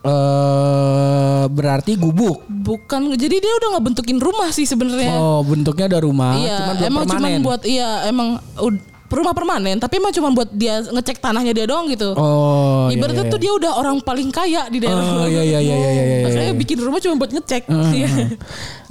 [0.06, 2.46] Eh berarti gubuk.
[2.50, 5.18] Bukan, jadi dia udah nggak bentukin rumah sih sebenarnya.
[5.18, 7.42] Oh, bentuknya ada rumah, iya, cuman emang cuman permanen.
[7.46, 8.42] buat iya emang
[9.06, 12.18] rumah permanen, tapi emang cuma buat dia ngecek tanahnya dia doang gitu.
[12.18, 15.00] Oh, iya, Ibaratnya iya, tuh dia udah orang paling kaya di daerah.
[15.00, 16.18] Oh, iya, iya, iya, iya, iya, iya.
[16.26, 17.64] Makanya bikin rumah cuma buat ngecek.
[17.70, 18.10] Iya.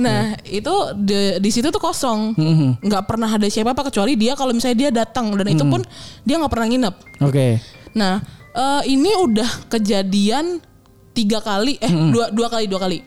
[0.04, 2.38] nah, itu di, di situ tuh kosong.
[2.38, 2.70] Mm-hmm.
[2.88, 5.82] nggak pernah ada siapa-apa kecuali dia kalau misalnya dia datang dan itu pun
[6.22, 6.94] dia nggak pernah nginep.
[7.20, 7.58] Oke.
[7.98, 8.22] Nah,
[8.54, 10.62] eh, ini udah kejadian
[11.14, 12.98] tiga kali, eh dua dua kali dua kali.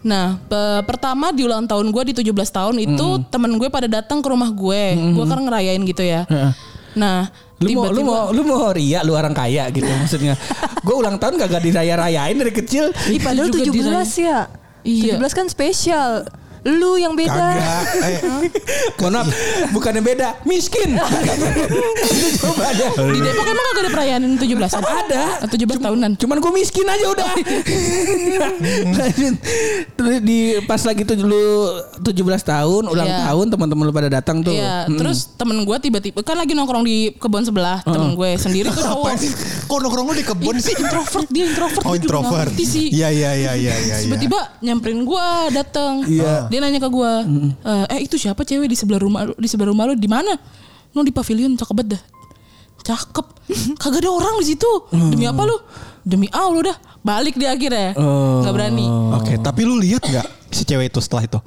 [0.00, 4.18] Nah, pe- pertama di ulang tahun gue di 17 tahun itu temen gue pada datang
[4.18, 6.24] ke rumah gue, gue kan ngerayain gitu ya.
[6.24, 6.52] Heeh.
[6.92, 7.28] Nah,
[7.62, 10.34] Lu mau, lu mau, lu mau ria, lu orang kaya gitu maksudnya.
[10.82, 12.90] Gue ulang tahun gak diraya-rayain dari kecil.
[13.06, 14.02] Ih padahal 17 diraya.
[14.18, 14.40] ya.
[14.82, 15.14] Iya.
[15.22, 16.26] 17 kan spesial.
[16.62, 17.34] Lu yang beda.
[17.34, 17.84] Kagak.
[18.00, 18.18] Eh,
[18.96, 19.28] Mohon maaf,
[19.70, 20.94] bukannya beda, miskin.
[20.94, 22.86] Itu jawabannya.
[23.08, 24.82] Di Depok emang kagak ada perayaan 17-an?
[25.02, 25.22] Ada.
[25.50, 26.10] 17 tahunan.
[26.14, 27.30] Cuman gue miskin aja udah.
[28.94, 29.34] Lanjut.
[29.92, 31.42] Terus di pas lagi tuh lu
[31.98, 33.18] 17 tahun, ulang Iya.
[33.26, 34.54] tahun teman-teman lu pada datang tuh.
[34.54, 38.86] Iya, terus temen gue tiba-tiba kan lagi nongkrong di kebun sebelah temen gue sendiri tuh
[38.86, 39.18] cowok.
[39.66, 40.74] Kok nongkrong lu di kebun sih?
[40.74, 42.52] introvert dia introvert Oh introvert.
[42.54, 43.74] Iya iya iya iya iya.
[43.74, 43.96] iya.
[44.00, 46.46] tiba-tiba nyamperin gue dateng Iya.
[46.52, 47.12] Dia nanya ke gue
[47.64, 49.96] "Eh, eh itu siapa cewek di sebelah rumah lu di sebelah rumah lu?
[49.96, 50.36] Di mana?
[50.92, 52.02] No di pavilion cakep banget dah.
[52.84, 53.26] Cakep.
[53.80, 54.70] Kagak ada orang di situ.
[54.92, 55.56] Demi apa lu?
[56.02, 56.76] Demi Allah dah.
[57.00, 57.96] Balik dia akhirnya.
[57.96, 58.86] Nggak berani.
[59.16, 61.38] Oke, tapi lu lihat nggak si cewek itu setelah itu?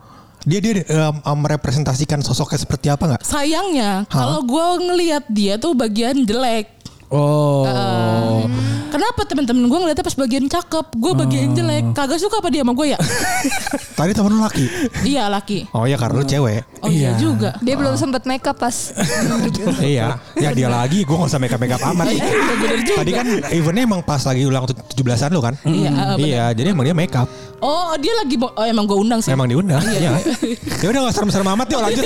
[0.45, 0.73] Dia dia
[1.09, 3.21] um, um, merepresentasikan sosoknya seperti apa nggak?
[3.25, 6.69] sayangnya kalau gue ngelihat dia tuh bagian jelek
[7.15, 7.63] Oh.
[7.63, 8.43] Eh,
[8.91, 12.71] Kenapa temen-temen gue ngeliatnya pas bagian cakep Gue bagian jelek Kagak suka apa dia sama
[12.71, 12.99] gue ya
[13.99, 14.65] Tadi temen lu laki.
[15.03, 16.63] Iya laki Oh iya karena lu cewek.
[16.83, 18.91] Oh iya juga Dia belum sempet make up pas
[19.83, 20.19] iya.
[20.35, 22.07] Ya dia lagi, gue gak usah make up make up amat.
[22.11, 22.99] bener juga.
[23.03, 25.55] Tadi kan eventnya emang pas lagi ulang 17-an lu kan?
[25.63, 25.91] Iya.
[26.19, 27.27] Iya, jadi emang dia make up.
[27.63, 29.81] Oh dia lagi oh, emang gue undang sih Emang diundang.
[29.83, 30.19] Iya.
[30.83, 32.05] Ya udah gak serem-serem amat yuk lanjut.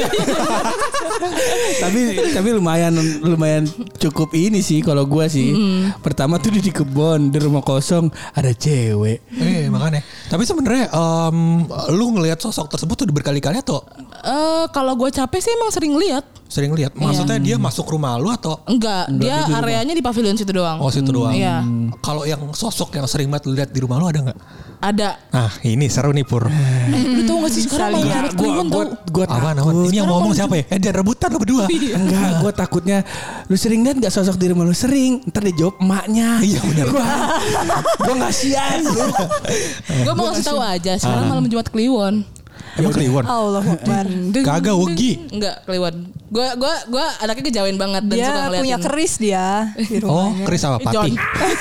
[1.84, 3.68] tapi tapi lumayan lumayan
[4.00, 5.54] cukup ini sih kalau gua sih.
[6.00, 9.20] Pertama tuh di kebun di rumah kosong ada cewek.
[9.38, 10.02] eh makanya.
[10.28, 11.38] Tapi sebenarnya em,
[11.92, 13.84] lu ngelihat sosok tersebut tuh berkali-kali atau
[14.20, 16.92] Eh, Kalau gue capek sih emang sering lihat sering lihat?
[16.98, 21.08] Maksudnya dia masuk rumah lu atau Enggak Dia areanya di pavilion situ doang oh situ
[21.08, 21.32] doang?
[21.32, 21.62] Iya
[22.02, 24.40] Kalau yang sosok yang sering banget lu lihat di rumah lu ada nggak?
[24.80, 26.48] Ada Nah ini seru nih Pur.
[26.48, 29.74] Eh lu tau gak sih sekarang malah Kliwon gua tau gua Apa takut.
[29.92, 30.64] Ini yang mau ngomong siapa ya?
[30.72, 31.66] Eh dia rebutan lu berdua.
[31.70, 32.98] Enggak, gue takutnya
[33.52, 35.20] lu sering lihat gak sosok di rumah lu sering.
[35.28, 36.40] Ntar dia jawab emaknya.
[36.40, 36.86] Iya, benar.
[36.88, 37.08] Gua,
[38.08, 38.82] gua gak sian.
[39.90, 42.39] Gue mau ngasih tahu aja Sekarang malam Jumat Kliwon
[42.80, 43.26] Emang Kliwon?
[43.26, 44.06] Allah Akbar.
[44.40, 45.12] Kagak, wegi.
[45.30, 45.96] Enggak Kliwon
[46.30, 50.30] Gue gua, gua anaknya kejawen banget Dan suka Dia ngeliatin punya keris dia di Oh.
[50.46, 50.94] Chris apa Pati?
[50.94, 51.10] John.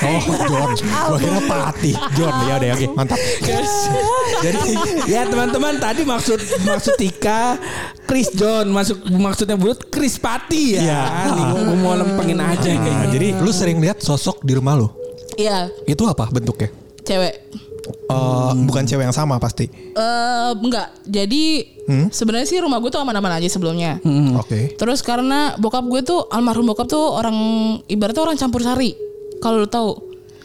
[0.05, 0.69] Oh, John.
[0.77, 1.91] Gua kira Pati.
[2.13, 3.19] John, ya udah oke, mantap.
[4.39, 4.59] Jadi
[5.07, 7.57] ya teman-teman tadi maksud maksud Tika
[8.05, 10.81] Chris John masuk maksudnya bulut Chris Pati ya.
[10.81, 11.01] Iya.
[11.49, 13.13] Gua mau lempengin aja kayak Nah, gitu.
[13.15, 14.87] jadi lu sering lihat sosok di rumah lu?
[15.33, 16.69] Iya Itu apa bentuknya?
[17.01, 17.33] Cewek
[17.87, 19.69] Eh, bukan cewek yang sama pasti.
[19.71, 20.91] Eh enggak.
[21.05, 21.77] Jadi
[22.13, 23.97] sebenarnya sih rumah gue tuh aman-aman aja sebelumnya.
[24.37, 24.75] Oke.
[24.75, 27.35] Terus karena bokap gue tuh almarhum bokap tuh orang
[27.87, 28.93] ibaratnya orang campur sari.
[29.39, 29.91] Kalau lu tahu.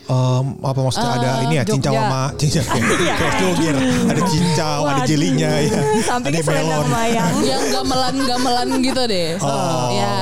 [0.04, 2.88] Em, apa maksudnya ada ini ya cincau sama cincau kayak
[3.24, 3.72] kayak jogir
[4.04, 6.86] ada cincau ada jelinya ya Sampingnya ada melon.
[7.48, 9.40] Yang gamelan-gamelan gitu deh.
[9.40, 9.88] Oh.
[9.96, 10.12] Ya.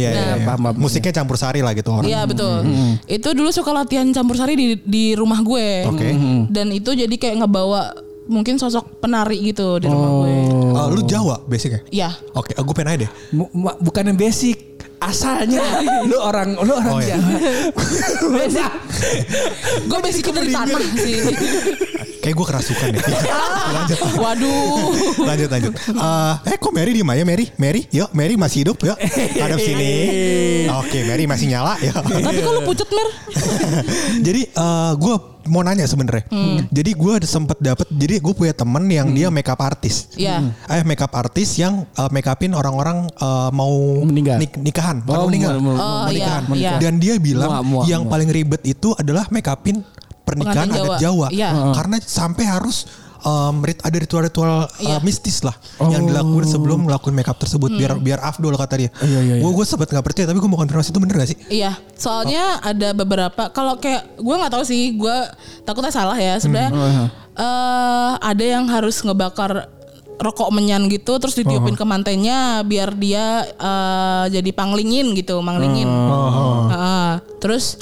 [0.00, 0.46] Iya iya Nah, iya.
[0.46, 0.74] paham, paham.
[0.78, 2.64] musiknya campur sari lah gitu orang Iya betul.
[3.06, 5.84] Itu dulu suka latihan campur sari di di rumah gue.
[5.86, 6.08] Oke.
[6.48, 7.92] Dan itu jadi kayak ngebawa
[8.26, 10.30] mungkin sosok penari gitu di rumah gue.
[10.70, 12.14] Eh, lu Jawa basicnya Iya.
[12.32, 13.10] oke gue pengen aja deh
[13.52, 14.69] ma- bukan yang basic
[15.00, 15.64] asalnya
[16.04, 17.16] lu orang lu orang Oh, iya.
[17.16, 18.68] Jawa.
[19.88, 21.16] Gue basicnya dari tanah sih.
[22.20, 22.88] kayak gue kerasukan
[23.74, 24.92] lanjut Waduh.
[25.24, 28.92] lanjut lanjut Eh, eh kok Mary diem aja Mary Mary yuk Mary masih hidup yuk
[29.34, 29.92] hadap sini
[30.68, 33.08] oke Mary masih nyala ya Tapi kalau pucet mer.
[34.20, 35.14] jadi eh, gue
[35.46, 36.26] mau nanya sebenarnya.
[36.26, 36.66] Hmm.
[36.68, 37.86] Jadi gue sempet dapet.
[37.88, 40.10] Jadi gue punya temen yang dia makeup artis.
[40.14, 40.52] Iya.
[40.66, 44.36] Eh makeup artis yang eh, make upin orang-orang eh, mau Meninggal.
[44.36, 46.42] nik- nikahan, Oh, mau meninggal, mau- mau- Oh, mau iya, nikahan.
[46.52, 46.72] iya.
[46.78, 48.12] Dan dia bilang Muak, muak, yang muak.
[48.12, 49.80] paling ribet itu adalah make upin
[50.20, 51.26] pernikahan Pengantin adat Jawa.
[51.26, 51.26] Jawa.
[51.30, 51.48] Iya.
[51.72, 52.76] Karena sampai harus
[53.60, 54.98] rit- ada ritual-ritual eh, Iya.
[55.00, 55.52] mistis lah
[55.82, 58.02] yang dilakukan sebelum melakukan makeup tersebut biar Hmm.
[58.02, 58.90] biar afdol kata dia.
[58.98, 59.42] Iya, iya, iya.
[59.42, 61.38] Gue gue sempat nggak percaya tapi gue mau konfirmasi itu bener gak sih?
[61.50, 65.16] Iya, soalnya ada beberapa kalau kayak gue nggak tahu sih, gue
[65.62, 67.08] takutnya salah ya sebenarnya.
[67.32, 69.70] eh ada yang harus ngebakar
[70.16, 75.88] rokok menyan gitu, terus ditiupin ke mantennya biar dia eh, jadi panglingin gitu, manglingin.
[75.88, 77.10] Heeh.
[77.38, 77.80] terus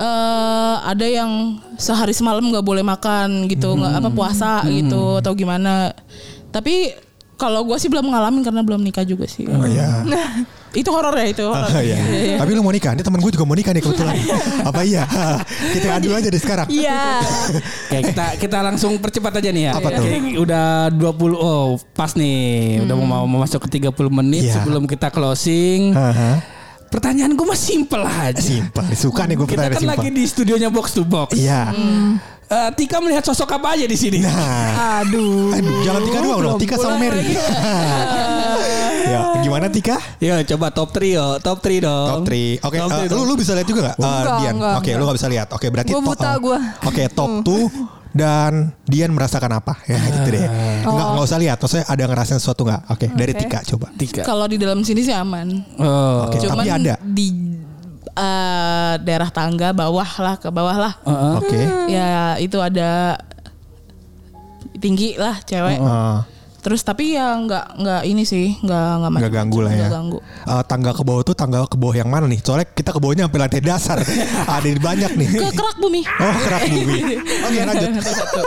[0.00, 5.92] eh ada yang sehari semalam nggak boleh makan gitu, nggak apa puasa gitu atau gimana.
[6.48, 6.96] Tapi
[7.36, 9.48] kalau gue sih belum ngalamin karena belum nikah juga sih.
[9.48, 10.04] Oh iya.
[10.70, 11.42] Itu horor ya itu.
[11.42, 11.66] horor.
[11.66, 11.98] Oh, iya.
[12.38, 12.94] Tapi lu mau nikah?
[12.94, 14.14] Ini temen gue juga mau nikah nih kebetulan.
[14.70, 15.02] Apa iya?
[15.74, 16.70] Kita adu aja deh sekarang.
[16.70, 17.26] Iya.
[17.90, 19.72] Oke, kita kita langsung percepat aja nih ya.
[19.74, 20.06] Apa tuh?
[20.06, 22.86] Oke, udah 20 oh pas nih.
[22.86, 24.62] Udah mau mau masuk ke 30 menit Iya.
[24.62, 25.90] sebelum kita closing.
[25.90, 26.59] Haha.
[26.90, 28.36] Pertanyaan gue mah simple aja.
[28.36, 28.82] Simpel.
[28.92, 29.94] Suka nih gue Kita pertanyaan kan simpel.
[29.96, 31.32] lagi di studionya box to box.
[31.32, 31.70] Iya.
[32.50, 34.18] Eh, Tika melihat sosok apa aja di sini?
[34.18, 35.00] Nah.
[35.00, 35.54] Aduh.
[35.54, 36.58] Aduh, jangan Tika doang dong.
[36.58, 37.30] Tika sama Mary.
[39.06, 40.02] ya, gimana Tika?
[40.18, 42.06] Yo coba top 3 yo, top 3 dong.
[42.10, 42.58] Top 3.
[42.60, 43.96] Oke, Top eh, three lu lu bisa lihat juga gak?
[43.96, 44.54] Enggak, Dian.
[44.58, 45.06] enggak, Oke, lu enggak.
[45.06, 45.48] gak bisa lihat.
[45.54, 46.34] Oke, berarti Gua top- buta, oh.
[46.42, 46.58] gua.
[46.84, 50.44] Oke, top 2 dan Dian merasakan apa ya gitu deh.
[50.82, 52.82] Enggak enggak usah lihat, maksudnya ada ngerasain sesuatu nggak?
[52.90, 53.40] Oke, dari Oke.
[53.46, 53.86] Tika coba.
[53.94, 54.22] Tiga.
[54.26, 55.62] Kalau di dalam sini sih aman.
[55.78, 56.26] Oh.
[56.26, 56.94] Oke, Cuman tapi ada.
[57.06, 57.28] di
[58.10, 60.94] eh, daerah tangga bawah lah ke bawah lah.
[61.06, 61.34] Heeh.
[61.38, 61.60] Oke.
[61.90, 63.20] Ya itu ada
[64.82, 65.78] tinggi lah cewek.
[65.78, 66.18] Eh,
[66.60, 69.78] Terus tapi ya nggak nggak ini sih nggak nggak nggak ganggu lah ya.
[69.80, 70.18] Nggak ganggu.
[70.20, 72.40] Eh, tangga ke bawah tuh tangga ke bawah yang mana nih?
[72.40, 73.96] Soalnya kita ke bawahnya sampai lantai dasar.
[74.56, 75.28] ada di banyak nih.
[75.34, 76.00] Ke kerak bumi.
[76.04, 76.96] Oh kerak bumi.
[77.18, 77.90] Oke lanjut.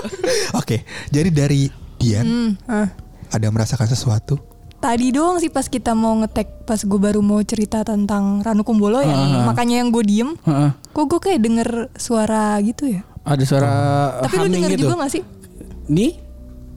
[0.60, 0.78] Oke,
[1.10, 2.88] jadi dari Dian Ah.
[3.28, 4.38] ada merasakan sesuatu?
[4.78, 9.00] Tadi doang sih pas kita mau ngetek pas gue baru mau cerita tentang Ranu Kumbolo
[9.00, 10.30] yang makanya yang gue diem.
[10.38, 10.70] Heeh.
[10.92, 13.02] Kok gue kayak denger suara gitu ya?
[13.24, 13.72] Ada suara
[14.22, 14.82] Tapi lu denger gitu.
[14.86, 15.24] juga gak sih?
[15.88, 16.20] Nih?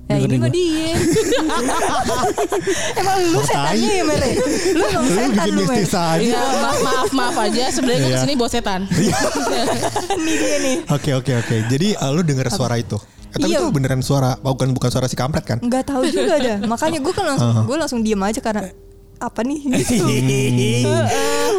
[0.06, 0.46] Ya ini gua.
[0.46, 0.94] dia.
[2.96, 3.98] Emang lu Oh, setannya tai.
[3.98, 4.30] ya Mere?
[4.70, 6.04] Lu emang Lu setan lu aja.
[6.16, 8.14] Ya, maaf, maaf maaf aja sebenarnya gue Iya.
[8.14, 8.80] ke sini bawa setan.
[10.16, 10.76] Ini dia nih.
[10.88, 11.56] Oke oke oke.
[11.66, 12.94] Jadi eh, lu dengar suara itu?
[13.28, 13.58] Tapi Iya.
[13.60, 15.58] itu beneran suara, bukan bukan suara si kampret kan?
[15.58, 16.58] Nggak tahu juga dah.
[16.62, 18.62] Makanya gue kan langsung gue langsung diem aja karena
[19.16, 20.06] apa nih gitu.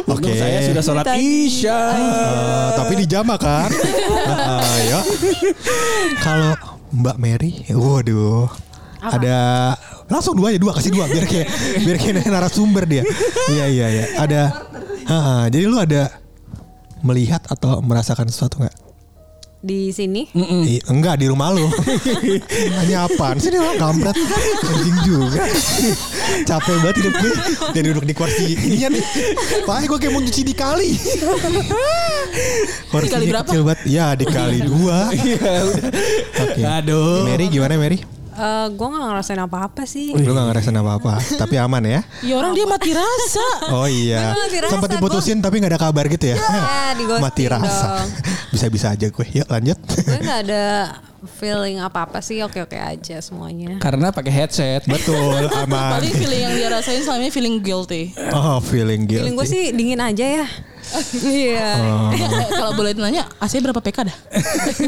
[0.06, 0.24] Oke.
[0.24, 1.20] Untung saya sudah sholat Tadi.
[1.44, 1.78] isya.
[1.92, 3.68] Eh, tapi dijama kan?
[3.68, 5.04] Ayo.
[6.16, 6.54] Kalau
[6.92, 8.48] Mbak Mary, waduh.
[8.98, 9.36] Ada
[10.10, 11.46] langsung dua aja dua kasih dua biar kayak
[11.86, 13.02] biar kayak narasumber dia.
[13.52, 14.04] Iya iya iya.
[14.18, 14.42] Ada.
[15.08, 16.02] Heeh, jadi lu ada
[17.06, 18.87] melihat atau merasakan sesuatu nggak?
[19.58, 21.66] Di sini Ih, enggak di rumah lu.
[22.78, 24.16] Nanya apaan sih ini orang kampret
[24.62, 25.42] anjing juga.
[26.46, 27.32] Capek banget hidup gue.
[27.74, 29.04] Jadi duduk di kursi ini nih.
[29.66, 30.94] Pak gue kayak mau cuci di kali.
[32.88, 33.48] Kursinya Dikali berapa?
[33.50, 33.80] Kecil banget.
[33.90, 35.10] Ya dikali dua.
[36.46, 36.62] Oke.
[36.62, 37.26] Aduh.
[37.26, 38.17] Mary gimana Mary?
[38.38, 41.18] Eh gue nggak ngerasain apa-apa sih Lu gak ngerasain apa-apa.
[41.42, 42.00] Tapi aman ya.
[42.22, 43.46] Ya orang dia mati rasa.
[43.74, 44.36] Oh iya.
[44.70, 46.36] Sempat diputusin tapi gak ada kabar gitu ya.
[46.38, 48.06] Ya, Mati rasa.
[48.54, 49.26] Bisa-bisa aja gue.
[49.34, 49.78] Yuk lanjut.
[49.78, 50.64] gue nggak ada
[51.18, 54.86] feeling apa-apa sih oke-oke aja semuanya Karena pakai headset.
[54.86, 55.98] Betul, aman.
[55.98, 58.14] Paling feeling yang dia rasain selama ini feeling guilty.
[58.30, 59.26] Oh, feeling guilty.
[59.26, 60.46] feeling gue sih dingin aja ya
[61.24, 61.70] iya
[62.48, 64.16] Kalau boleh nanya, AC berapa PK dah?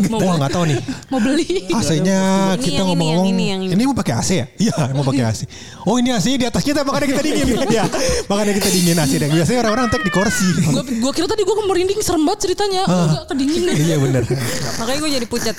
[0.09, 0.79] mau, Wah nggak tahu nih.
[1.07, 1.69] mau beli.
[1.69, 2.21] AC-nya
[2.55, 3.27] Ini kita ini, ngomong-ngomong.
[3.27, 3.85] yang ini, yang ini.
[3.85, 4.47] mau pakai AC ya?
[4.57, 5.41] Iya, mau pakai AC.
[5.85, 7.47] Oh ini AC di atas kita makanya kita dingin.
[7.79, 7.85] ya,
[8.27, 10.49] makanya kita dingin AC dan biasanya orang-orang tek di kursi.
[10.63, 12.83] Gue gua kira tadi gue merinding serem banget ceritanya.
[12.85, 13.07] Ah.
[13.07, 13.75] Enggak kedinginan.
[13.77, 14.23] iya bener.
[14.81, 15.57] makanya gue jadi pucat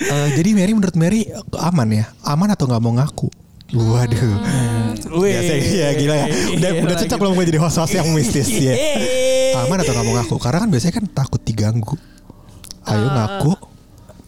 [0.00, 1.28] Eh, jadi Mary menurut Mary
[1.58, 2.08] aman ya?
[2.24, 3.28] Aman atau nggak mau ngaku?
[3.70, 4.34] Waduh.
[5.14, 5.30] Wih.
[5.30, 6.26] Biasa ya gila ya.
[6.58, 8.74] Udah udah cocok belum gue jadi host-host yang mistis ya.
[9.62, 10.36] Aman atau mau ngaku?
[10.42, 11.94] Karena kan biasanya kan takut diganggu.
[12.86, 13.52] Ayo ngaku.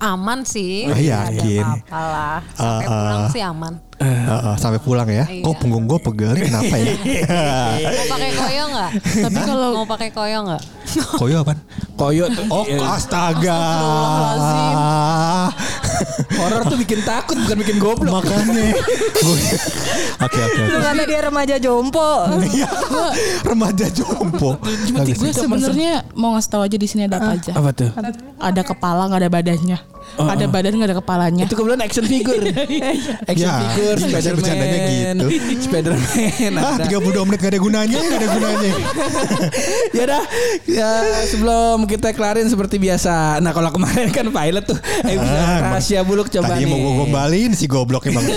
[0.03, 1.63] aman sih Oh, yakin.
[1.63, 3.31] Nggak ada apa-apa lah sampai Ah, pulang ah.
[3.31, 5.25] sih aman Heeh, sampai pulang ya.
[5.31, 5.45] Iya.
[5.47, 6.93] Kok punggung gue pegel kenapa ya?
[8.03, 8.91] mau pakai koyo nggak
[9.23, 10.63] Tapi kalau mau pakai koyo nggak
[10.93, 11.59] Koyo apaan?
[11.97, 12.29] Koyo.
[12.53, 13.61] Oh, astaga.
[16.37, 18.25] Horor tuh bikin takut bukan bikin goblok.
[18.25, 18.65] Makanya.
[20.23, 22.31] Oke, oke, kata dia remaja jompo.
[22.47, 22.71] Iya.
[23.43, 24.55] Remaja jompo.
[24.95, 25.19] Bagus.
[25.19, 27.53] gue sebenarnya mau ngasih tahu aja di sini ada apa aja.
[27.59, 27.91] Apa tuh?
[28.39, 29.79] Ada kepala nggak ada badannya.
[30.15, 31.45] Ada badan nggak ada kepalanya.
[31.45, 32.43] Itu kebetulan action figure.
[33.31, 34.37] action Ya, figure, biasa Spiderman.
[34.39, 35.27] bercandanya gitu.
[35.61, 36.53] Spiderman.
[36.55, 36.85] Ah, ada.
[36.87, 38.73] 32 menit gak ada gunanya, gak ada gunanya.
[39.97, 40.23] ya dah
[40.65, 40.91] ya,
[41.27, 43.39] sebelum kita kelarin seperti biasa.
[43.39, 46.69] Nah kalau kemarin kan pilot tuh eh, bisa Ah, rahasia buluk coba Tadi nih.
[46.69, 48.23] mau gue gombalin si goblok emang.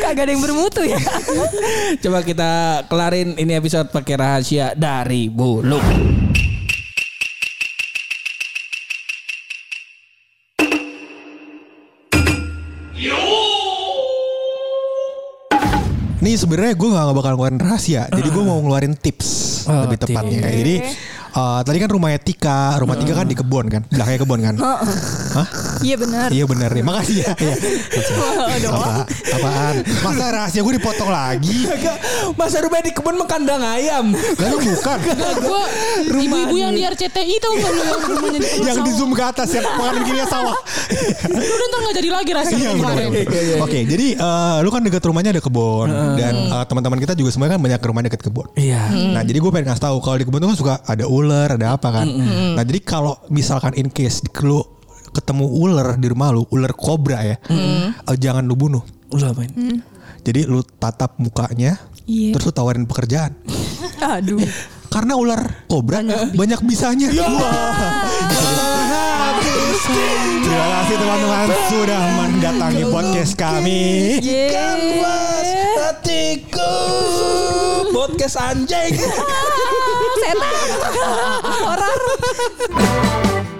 [0.00, 0.98] Kagak ada yang bermutu ya.
[2.00, 2.50] Coba kita
[2.86, 5.84] kelarin ini episode pakai rahasia dari buluk.
[16.24, 20.40] Nih sebenarnya gue gak bakal ngeluarin rahasia, jadi gue mau ngeluarin tips Oh, lebih tepatnya.
[20.44, 20.74] Jadi
[21.34, 24.54] eh, tadi kan rumahnya Tika, rumah Tika kan di kebun kan, belakangnya kebun kan.
[24.58, 25.46] Hah?
[25.82, 26.28] Iya benar.
[26.30, 27.32] Iya benar nih, makasih ya.
[28.54, 28.70] Iya.
[28.70, 29.74] Apa, apaan?
[30.00, 31.66] Masa rahasia gue dipotong lagi?
[32.34, 34.14] Masa rumah di kebun mengkandang ayam.
[34.14, 34.98] Lalu bukan.
[35.44, 35.62] gue
[36.24, 37.74] ibu-ibu yang di RCTI lu yang
[38.08, 40.54] rumahnya di yang di zoom ke atas yang makan gini sawah.
[41.24, 43.08] Lu udah ntar nggak jadi lagi rasanya Iya kemarin.
[43.10, 43.64] benar.
[43.64, 47.58] Oke, jadi eh, lu kan dekat rumahnya ada kebun dan eh, teman-teman kita juga semuanya
[47.58, 48.46] kan banyak rumah dekat kebun.
[48.54, 48.82] Iya.
[49.12, 51.76] Nah, jadi gue pengen ngasih tahu kalau di kebun tuh kan suka ada ular, ada
[51.76, 52.06] apa kan.
[52.54, 54.60] Nah, jadi kalau misalkan in case lu
[55.14, 58.82] ketemu ular di rumah lu, ular kobra ya, eh, jangan lu bunuh.
[59.14, 59.50] Lu apain?
[60.24, 62.34] Jadi lu tatap mukanya, Iya.
[62.34, 63.36] terus lu tawarin pekerjaan.
[64.18, 64.40] Aduh.
[64.94, 66.02] Karena ular kobra
[66.34, 67.10] banyak, bisanya.
[67.10, 68.06] Wah.
[69.84, 73.82] Terima kasih teman-teman sudah mendatangi podcast kami.
[74.54, 75.48] Kanvas
[75.82, 76.72] hatiku
[77.90, 78.94] podcast anjing.
[80.24, 80.54] Setan.
[81.44, 82.00] Horor.